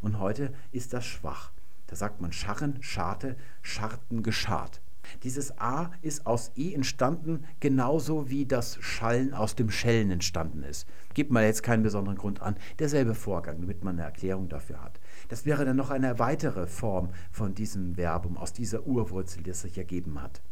Und 0.00 0.18
heute 0.18 0.52
ist 0.72 0.92
das 0.92 1.04
schwach. 1.04 1.52
Da 1.86 1.96
sagt 1.96 2.20
man 2.20 2.32
scharren, 2.32 2.82
scharte, 2.82 3.36
scharten, 3.62 4.22
geschart. 4.22 4.80
Dieses 5.22 5.58
A 5.58 5.90
ist 6.02 6.26
aus 6.26 6.52
E 6.56 6.74
entstanden, 6.74 7.44
genauso 7.60 8.28
wie 8.30 8.46
das 8.46 8.78
Schallen 8.80 9.34
aus 9.34 9.54
dem 9.54 9.70
Schellen 9.70 10.10
entstanden 10.10 10.62
ist. 10.62 10.86
Gibt 11.14 11.30
man 11.30 11.44
jetzt 11.44 11.62
keinen 11.62 11.82
besonderen 11.82 12.18
Grund 12.18 12.42
an. 12.42 12.56
Derselbe 12.78 13.14
Vorgang, 13.14 13.60
damit 13.60 13.84
man 13.84 13.96
eine 13.96 14.06
Erklärung 14.06 14.48
dafür 14.48 14.82
hat. 14.82 15.00
Das 15.28 15.46
wäre 15.46 15.64
dann 15.64 15.76
noch 15.76 15.90
eine 15.90 16.18
weitere 16.18 16.66
Form 16.66 17.10
von 17.30 17.54
diesem 17.54 17.94
Verbum, 17.94 18.36
aus 18.36 18.52
dieser 18.52 18.86
Urwurzel, 18.86 19.42
die 19.42 19.50
es 19.50 19.62
sich 19.62 19.78
ergeben 19.78 20.20
hat. 20.20 20.42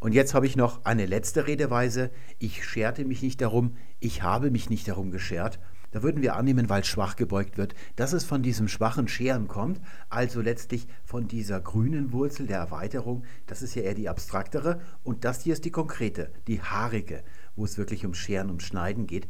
Und 0.00 0.12
jetzt 0.12 0.34
habe 0.34 0.46
ich 0.46 0.56
noch 0.56 0.84
eine 0.84 1.06
letzte 1.06 1.46
Redeweise. 1.46 2.10
Ich 2.38 2.64
scherte 2.64 3.04
mich 3.06 3.22
nicht 3.22 3.40
darum, 3.40 3.76
ich 4.00 4.22
habe 4.22 4.50
mich 4.50 4.68
nicht 4.68 4.86
darum 4.86 5.10
geschert. 5.10 5.58
Da 5.94 6.02
würden 6.02 6.22
wir 6.22 6.34
annehmen, 6.34 6.68
weil 6.68 6.82
schwach 6.82 7.14
gebeugt 7.14 7.56
wird, 7.56 7.76
dass 7.94 8.12
es 8.12 8.24
von 8.24 8.42
diesem 8.42 8.66
schwachen 8.66 9.06
Scheren 9.06 9.46
kommt, 9.46 9.80
also 10.08 10.40
letztlich 10.40 10.88
von 11.04 11.28
dieser 11.28 11.60
grünen 11.60 12.12
Wurzel 12.12 12.48
der 12.48 12.58
Erweiterung. 12.58 13.22
Das 13.46 13.62
ist 13.62 13.76
ja 13.76 13.82
eher 13.82 13.94
die 13.94 14.08
abstraktere 14.08 14.80
und 15.04 15.24
das 15.24 15.42
hier 15.42 15.52
ist 15.52 15.64
die 15.64 15.70
konkrete, 15.70 16.32
die 16.48 16.60
haarige, 16.60 17.22
wo 17.54 17.64
es 17.64 17.78
wirklich 17.78 18.04
um 18.04 18.12
Scheren, 18.12 18.50
um 18.50 18.58
Schneiden 18.58 19.06
geht. 19.06 19.28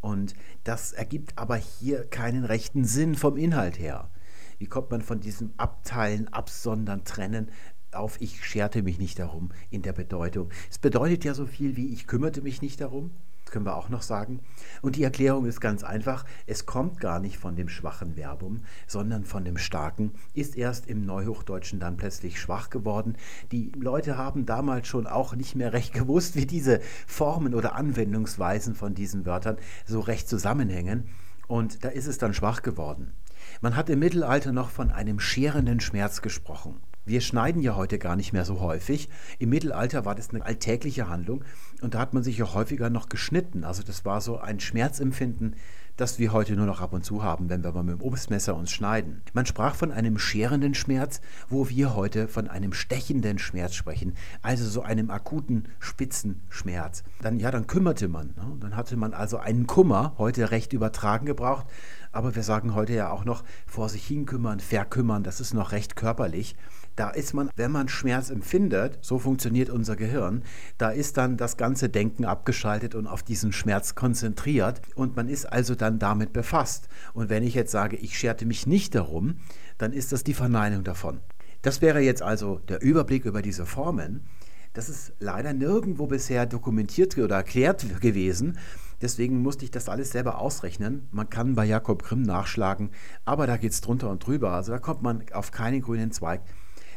Und 0.00 0.34
das 0.64 0.92
ergibt 0.92 1.38
aber 1.38 1.54
hier 1.54 2.02
keinen 2.02 2.44
rechten 2.44 2.84
Sinn 2.84 3.14
vom 3.14 3.36
Inhalt 3.36 3.78
her. 3.78 4.10
Wie 4.58 4.66
kommt 4.66 4.90
man 4.90 5.02
von 5.02 5.20
diesem 5.20 5.52
Abteilen, 5.58 6.26
Absondern, 6.26 7.04
Trennen 7.04 7.52
auf 7.92 8.20
ich 8.20 8.44
scherte 8.44 8.82
mich 8.82 8.98
nicht 8.98 9.20
darum 9.20 9.50
in 9.70 9.82
der 9.82 9.92
Bedeutung? 9.92 10.50
Es 10.70 10.78
bedeutet 10.80 11.24
ja 11.24 11.34
so 11.34 11.46
viel 11.46 11.76
wie 11.76 11.92
ich 11.92 12.08
kümmerte 12.08 12.42
mich 12.42 12.62
nicht 12.62 12.80
darum. 12.80 13.12
Können 13.50 13.66
wir 13.66 13.76
auch 13.76 13.88
noch 13.88 14.02
sagen. 14.02 14.40
Und 14.80 14.96
die 14.96 15.02
Erklärung 15.02 15.44
ist 15.44 15.60
ganz 15.60 15.82
einfach. 15.82 16.24
Es 16.46 16.66
kommt 16.66 17.00
gar 17.00 17.20
nicht 17.20 17.36
von 17.38 17.56
dem 17.56 17.68
schwachen 17.68 18.14
Verbum, 18.14 18.62
sondern 18.86 19.24
von 19.24 19.44
dem 19.44 19.56
starken. 19.56 20.12
Ist 20.34 20.56
erst 20.56 20.86
im 20.86 21.04
Neuhochdeutschen 21.04 21.80
dann 21.80 21.96
plötzlich 21.96 22.40
schwach 22.40 22.70
geworden. 22.70 23.16
Die 23.52 23.72
Leute 23.76 24.16
haben 24.16 24.46
damals 24.46 24.86
schon 24.86 25.06
auch 25.06 25.34
nicht 25.34 25.56
mehr 25.56 25.72
recht 25.72 25.92
gewusst, 25.92 26.36
wie 26.36 26.46
diese 26.46 26.80
Formen 27.06 27.54
oder 27.54 27.74
Anwendungsweisen 27.74 28.74
von 28.74 28.94
diesen 28.94 29.26
Wörtern 29.26 29.56
so 29.84 30.00
recht 30.00 30.28
zusammenhängen. 30.28 31.08
Und 31.48 31.84
da 31.84 31.88
ist 31.88 32.06
es 32.06 32.18
dann 32.18 32.34
schwach 32.34 32.62
geworden. 32.62 33.12
Man 33.60 33.74
hat 33.74 33.90
im 33.90 33.98
Mittelalter 33.98 34.52
noch 34.52 34.70
von 34.70 34.90
einem 34.90 35.18
scherenden 35.18 35.80
Schmerz 35.80 36.22
gesprochen. 36.22 36.80
Wir 37.10 37.20
schneiden 37.20 37.60
ja 37.60 37.74
heute 37.74 37.98
gar 37.98 38.14
nicht 38.14 38.32
mehr 38.32 38.44
so 38.44 38.60
häufig. 38.60 39.08
Im 39.40 39.48
Mittelalter 39.48 40.04
war 40.04 40.14
das 40.14 40.30
eine 40.30 40.46
alltägliche 40.46 41.08
Handlung 41.08 41.44
und 41.82 41.94
da 41.94 41.98
hat 41.98 42.14
man 42.14 42.22
sich 42.22 42.38
ja 42.38 42.54
häufiger 42.54 42.88
noch 42.88 43.08
geschnitten. 43.08 43.64
Also 43.64 43.82
das 43.82 44.04
war 44.04 44.20
so 44.20 44.38
ein 44.38 44.60
Schmerzempfinden, 44.60 45.56
das 45.96 46.20
wir 46.20 46.32
heute 46.32 46.54
nur 46.54 46.66
noch 46.66 46.80
ab 46.80 46.92
und 46.92 47.04
zu 47.04 47.24
haben, 47.24 47.50
wenn 47.50 47.64
wir 47.64 47.72
mal 47.72 47.82
mit 47.82 47.98
dem 47.98 48.00
Obstmesser 48.00 48.54
uns 48.54 48.70
schneiden. 48.70 49.22
Man 49.32 49.44
sprach 49.44 49.74
von 49.74 49.90
einem 49.90 50.18
scherenden 50.18 50.72
Schmerz, 50.74 51.20
wo 51.48 51.68
wir 51.68 51.96
heute 51.96 52.28
von 52.28 52.46
einem 52.46 52.72
stechenden 52.72 53.40
Schmerz 53.40 53.74
sprechen, 53.74 54.14
also 54.40 54.64
so 54.64 54.82
einem 54.82 55.10
akuten 55.10 55.64
spitzen 55.80 56.42
Schmerz. 56.48 57.02
Dann 57.22 57.40
ja, 57.40 57.50
dann 57.50 57.66
kümmerte 57.66 58.06
man. 58.06 58.28
Ne? 58.28 58.56
Dann 58.60 58.76
hatte 58.76 58.96
man 58.96 59.14
also 59.14 59.36
einen 59.36 59.66
Kummer, 59.66 60.14
heute 60.16 60.52
recht 60.52 60.72
übertragen 60.72 61.26
gebraucht, 61.26 61.66
aber 62.12 62.36
wir 62.36 62.44
sagen 62.44 62.74
heute 62.74 62.94
ja 62.94 63.10
auch 63.10 63.24
noch 63.24 63.42
vor 63.66 63.88
sich 63.88 64.06
hin 64.06 64.26
kümmern, 64.26 64.60
verkümmern, 64.60 65.24
das 65.24 65.40
ist 65.40 65.54
noch 65.54 65.72
recht 65.72 65.96
körperlich. 65.96 66.54
Da 66.96 67.10
ist 67.10 67.34
man, 67.34 67.50
wenn 67.56 67.70
man 67.70 67.88
Schmerz 67.88 68.30
empfindet, 68.30 68.98
so 69.00 69.18
funktioniert 69.18 69.70
unser 69.70 69.96
Gehirn, 69.96 70.42
da 70.76 70.90
ist 70.90 71.16
dann 71.16 71.36
das 71.36 71.56
ganze 71.56 71.88
Denken 71.88 72.24
abgeschaltet 72.24 72.94
und 72.94 73.06
auf 73.06 73.22
diesen 73.22 73.52
Schmerz 73.52 73.94
konzentriert 73.94 74.82
und 74.94 75.16
man 75.16 75.28
ist 75.28 75.46
also 75.46 75.74
dann 75.74 75.98
damit 75.98 76.32
befasst. 76.32 76.88
Und 77.14 77.30
wenn 77.30 77.42
ich 77.42 77.54
jetzt 77.54 77.72
sage, 77.72 77.96
ich 77.96 78.18
scherte 78.18 78.44
mich 78.44 78.66
nicht 78.66 78.94
darum, 78.94 79.36
dann 79.78 79.92
ist 79.92 80.12
das 80.12 80.24
die 80.24 80.34
Verneinung 80.34 80.84
davon. 80.84 81.20
Das 81.62 81.80
wäre 81.80 82.00
jetzt 82.00 82.22
also 82.22 82.58
der 82.68 82.82
Überblick 82.82 83.24
über 83.24 83.42
diese 83.42 83.66
Formen. 83.66 84.24
Das 84.72 84.88
ist 84.88 85.12
leider 85.18 85.52
nirgendwo 85.52 86.06
bisher 86.06 86.46
dokumentiert 86.46 87.18
oder 87.18 87.36
erklärt 87.36 88.00
gewesen. 88.00 88.56
Deswegen 89.02 89.42
musste 89.42 89.64
ich 89.64 89.70
das 89.70 89.88
alles 89.88 90.12
selber 90.12 90.38
ausrechnen. 90.38 91.08
Man 91.10 91.28
kann 91.28 91.54
bei 91.54 91.64
Jakob 91.64 92.02
Grimm 92.02 92.22
nachschlagen, 92.22 92.90
aber 93.24 93.46
da 93.46 93.56
geht 93.56 93.72
es 93.72 93.80
drunter 93.80 94.10
und 94.10 94.24
drüber. 94.24 94.52
Also 94.52 94.72
da 94.72 94.78
kommt 94.78 95.02
man 95.02 95.24
auf 95.32 95.50
keinen 95.50 95.80
grünen 95.80 96.12
Zweig. 96.12 96.42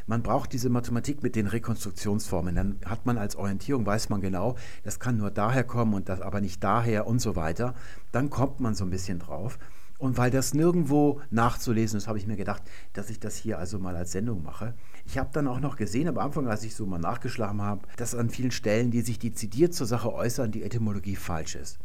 Man 0.06 0.22
braucht 0.22 0.52
diese 0.52 0.68
Mathematik 0.68 1.22
mit 1.22 1.34
den 1.34 1.46
Rekonstruktionsformen. 1.46 2.54
Dann 2.54 2.76
hat 2.84 3.06
man 3.06 3.16
als 3.16 3.36
Orientierung, 3.36 3.86
weiß 3.86 4.10
man 4.10 4.20
genau, 4.20 4.56
das 4.82 5.00
kann 5.00 5.16
nur 5.16 5.30
daher 5.30 5.64
kommen 5.64 5.94
und 5.94 6.08
das 6.08 6.20
aber 6.20 6.40
nicht 6.40 6.62
daher 6.62 7.06
und 7.06 7.20
so 7.20 7.36
weiter. 7.36 7.74
Dann 8.12 8.28
kommt 8.30 8.60
man 8.60 8.74
so 8.74 8.84
ein 8.84 8.90
bisschen 8.90 9.18
drauf. 9.18 9.58
Und 9.98 10.18
weil 10.18 10.30
das 10.30 10.54
nirgendwo 10.54 11.20
nachzulesen 11.30 11.96
ist, 11.96 12.08
habe 12.08 12.18
ich 12.18 12.26
mir 12.26 12.36
gedacht, 12.36 12.62
dass 12.92 13.10
ich 13.10 13.20
das 13.20 13.36
hier 13.36 13.58
also 13.58 13.78
mal 13.78 13.96
als 13.96 14.12
Sendung 14.12 14.42
mache. 14.42 14.74
Ich 15.06 15.18
habe 15.18 15.30
dann 15.32 15.46
auch 15.46 15.60
noch 15.60 15.76
gesehen 15.76 16.08
am 16.08 16.18
Anfang, 16.18 16.48
als 16.48 16.64
ich 16.64 16.74
so 16.74 16.84
mal 16.84 16.98
nachgeschlagen 16.98 17.62
habe, 17.62 17.86
dass 17.96 18.14
an 18.14 18.28
vielen 18.28 18.50
Stellen, 18.50 18.90
die 18.90 19.02
sich 19.02 19.18
dezidiert 19.18 19.72
zur 19.72 19.86
Sache 19.86 20.12
äußern, 20.12 20.50
die 20.50 20.64
Etymologie 20.64 21.16
falsch 21.16 21.54
ist. 21.54 21.78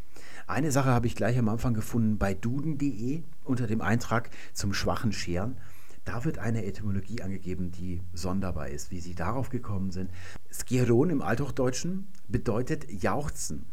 Eine 0.47 0.71
Sache 0.71 0.89
habe 0.89 1.05
ich 1.05 1.15
gleich 1.15 1.37
am 1.37 1.47
Anfang 1.47 1.75
gefunden 1.75 2.17
bei 2.17 2.33
duden.de 2.33 3.21
unter 3.43 3.67
dem 3.67 3.81
Eintrag 3.81 4.31
zum 4.53 4.73
schwachen 4.73 5.13
Scheren. 5.13 5.57
Da 6.11 6.25
wird 6.25 6.39
eine 6.39 6.65
Etymologie 6.65 7.21
angegeben, 7.21 7.69
die 7.69 8.01
sonderbar 8.13 8.69
ist, 8.69 8.89
wie 8.89 8.99
sie 8.99 9.13
darauf 9.13 9.49
gekommen 9.49 9.91
sind. 9.91 10.09
Skieron 10.51 11.11
im 11.11 11.21
Althochdeutschen 11.21 12.07
bedeutet 12.27 12.91
jauchzen. 12.91 13.67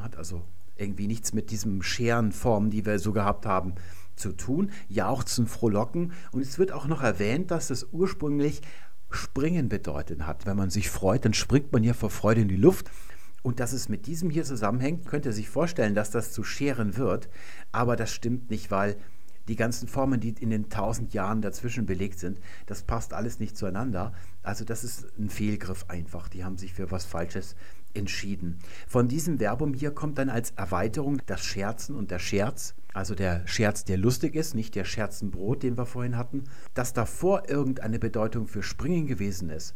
Hat 0.00 0.16
also 0.16 0.42
irgendwie 0.74 1.06
nichts 1.06 1.32
mit 1.32 1.52
diesem 1.52 1.82
Scherenform, 1.82 2.70
die 2.70 2.84
wir 2.84 2.98
so 2.98 3.12
gehabt 3.12 3.46
haben, 3.46 3.76
zu 4.16 4.32
tun. 4.32 4.72
Jauchzen, 4.88 5.46
frohlocken. 5.46 6.12
Und 6.32 6.40
es 6.40 6.58
wird 6.58 6.72
auch 6.72 6.88
noch 6.88 7.04
erwähnt, 7.04 7.52
dass 7.52 7.70
es 7.70 7.86
ursprünglich 7.92 8.62
springen 9.08 9.68
bedeutet 9.68 10.26
hat. 10.26 10.44
Wenn 10.44 10.56
man 10.56 10.70
sich 10.70 10.90
freut, 10.90 11.24
dann 11.24 11.34
springt 11.34 11.72
man 11.72 11.84
ja 11.84 11.94
vor 11.94 12.10
Freude 12.10 12.40
in 12.40 12.48
die 12.48 12.56
Luft. 12.56 12.90
Und 13.44 13.60
dass 13.60 13.72
es 13.72 13.88
mit 13.88 14.08
diesem 14.08 14.28
hier 14.28 14.42
zusammenhängt, 14.42 15.06
könnte 15.06 15.32
sich 15.32 15.48
vorstellen, 15.48 15.94
dass 15.94 16.10
das 16.10 16.32
zu 16.32 16.42
scheren 16.42 16.96
wird. 16.96 17.28
Aber 17.70 17.94
das 17.94 18.10
stimmt 18.10 18.50
nicht, 18.50 18.72
weil 18.72 18.96
die 19.48 19.56
ganzen 19.56 19.88
Formen, 19.88 20.20
die 20.20 20.34
in 20.40 20.50
den 20.50 20.68
tausend 20.68 21.14
Jahren 21.14 21.42
dazwischen 21.42 21.86
belegt 21.86 22.18
sind, 22.18 22.40
das 22.66 22.82
passt 22.82 23.12
alles 23.12 23.38
nicht 23.40 23.56
zueinander. 23.56 24.12
Also 24.42 24.64
das 24.64 24.84
ist 24.84 25.06
ein 25.18 25.30
Fehlgriff 25.30 25.84
einfach. 25.88 26.28
Die 26.28 26.44
haben 26.44 26.58
sich 26.58 26.74
für 26.74 26.90
was 26.90 27.04
Falsches 27.04 27.56
entschieden. 27.94 28.58
Von 28.86 29.08
diesem 29.08 29.38
Verbum 29.38 29.74
hier 29.74 29.90
kommt 29.90 30.18
dann 30.18 30.28
als 30.28 30.50
Erweiterung 30.52 31.20
das 31.26 31.42
Scherzen 31.44 31.96
und 31.96 32.10
der 32.10 32.18
Scherz. 32.18 32.74
Also 32.92 33.14
der 33.14 33.46
Scherz, 33.46 33.84
der 33.84 33.98
lustig 33.98 34.34
ist, 34.34 34.54
nicht 34.54 34.74
der 34.74 34.84
Scherzenbrot, 34.84 35.62
den 35.62 35.76
wir 35.76 35.86
vorhin 35.86 36.16
hatten. 36.16 36.44
Dass 36.74 36.92
davor 36.92 37.48
irgendeine 37.48 37.98
Bedeutung 37.98 38.46
für 38.46 38.62
Springen 38.62 39.06
gewesen 39.06 39.50
ist, 39.50 39.74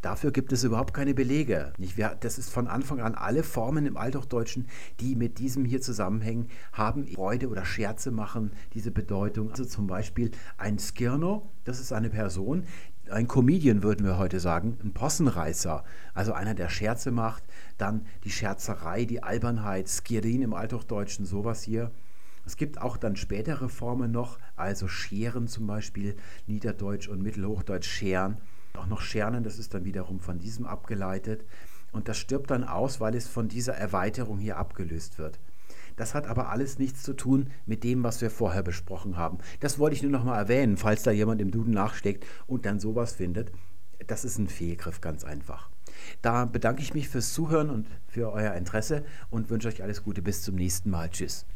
Dafür 0.00 0.30
gibt 0.30 0.52
es 0.52 0.62
überhaupt 0.62 0.94
keine 0.94 1.12
Belege. 1.12 1.72
Das 2.20 2.38
ist 2.38 2.50
von 2.50 2.68
Anfang 2.68 3.00
an 3.00 3.16
alle 3.16 3.42
Formen 3.42 3.84
im 3.84 3.96
Althochdeutschen, 3.96 4.68
die 5.00 5.16
mit 5.16 5.40
diesem 5.40 5.64
hier 5.64 5.80
zusammenhängen, 5.80 6.48
haben 6.72 7.08
Freude 7.08 7.48
oder 7.48 7.64
Scherze 7.64 8.12
machen 8.12 8.52
diese 8.74 8.92
Bedeutung. 8.92 9.50
Also 9.50 9.64
zum 9.64 9.88
Beispiel 9.88 10.30
ein 10.56 10.78
Skirno, 10.78 11.50
das 11.64 11.80
ist 11.80 11.92
eine 11.92 12.10
Person, 12.10 12.64
ein 13.10 13.26
Comedian 13.26 13.82
würden 13.82 14.04
wir 14.06 14.18
heute 14.18 14.38
sagen, 14.38 14.78
ein 14.84 14.92
Possenreißer, 14.92 15.82
also 16.14 16.32
einer, 16.32 16.54
der 16.54 16.68
Scherze 16.68 17.10
macht, 17.10 17.42
dann 17.78 18.06
die 18.24 18.30
Scherzerei, 18.30 19.04
die 19.04 19.22
Albernheit, 19.22 19.88
Skirin 19.88 20.42
im 20.42 20.52
Althochdeutschen, 20.52 21.24
sowas 21.24 21.62
hier. 21.62 21.90
Es 22.44 22.56
gibt 22.56 22.80
auch 22.80 22.98
dann 22.98 23.16
spätere 23.16 23.68
Formen 23.68 24.12
noch, 24.12 24.38
also 24.56 24.88
Scheren 24.88 25.48
zum 25.48 25.66
Beispiel, 25.66 26.16
Niederdeutsch 26.46 27.08
und 27.08 27.22
Mittelhochdeutsch 27.22 27.88
Scheren 27.88 28.36
auch 28.78 28.86
noch 28.86 29.00
Schernen, 29.00 29.44
das 29.44 29.58
ist 29.58 29.74
dann 29.74 29.84
wiederum 29.84 30.20
von 30.20 30.38
diesem 30.38 30.66
abgeleitet. 30.66 31.44
Und 31.92 32.08
das 32.08 32.18
stirbt 32.18 32.50
dann 32.50 32.64
aus, 32.64 33.00
weil 33.00 33.14
es 33.14 33.28
von 33.28 33.48
dieser 33.48 33.74
Erweiterung 33.74 34.38
hier 34.38 34.58
abgelöst 34.58 35.18
wird. 35.18 35.38
Das 35.96 36.14
hat 36.14 36.26
aber 36.28 36.50
alles 36.50 36.78
nichts 36.78 37.02
zu 37.02 37.12
tun 37.12 37.50
mit 37.66 37.82
dem, 37.82 38.04
was 38.04 38.20
wir 38.20 38.30
vorher 38.30 38.62
besprochen 38.62 39.16
haben. 39.16 39.38
Das 39.60 39.78
wollte 39.78 39.96
ich 39.96 40.02
nur 40.02 40.12
noch 40.12 40.24
mal 40.24 40.38
erwähnen, 40.38 40.76
falls 40.76 41.02
da 41.02 41.10
jemand 41.10 41.40
im 41.40 41.50
Duden 41.50 41.72
nachsteckt 41.72 42.24
und 42.46 42.66
dann 42.66 42.78
sowas 42.78 43.12
findet. 43.12 43.50
Das 44.06 44.24
ist 44.24 44.38
ein 44.38 44.48
Fehlgriff, 44.48 45.00
ganz 45.00 45.24
einfach. 45.24 45.70
Da 46.22 46.44
bedanke 46.44 46.82
ich 46.82 46.94
mich 46.94 47.08
fürs 47.08 47.32
Zuhören 47.32 47.70
und 47.70 47.88
für 48.06 48.30
euer 48.32 48.54
Interesse 48.54 49.04
und 49.30 49.50
wünsche 49.50 49.68
euch 49.68 49.82
alles 49.82 50.04
Gute 50.04 50.22
bis 50.22 50.42
zum 50.42 50.54
nächsten 50.54 50.90
Mal. 50.90 51.10
Tschüss. 51.10 51.48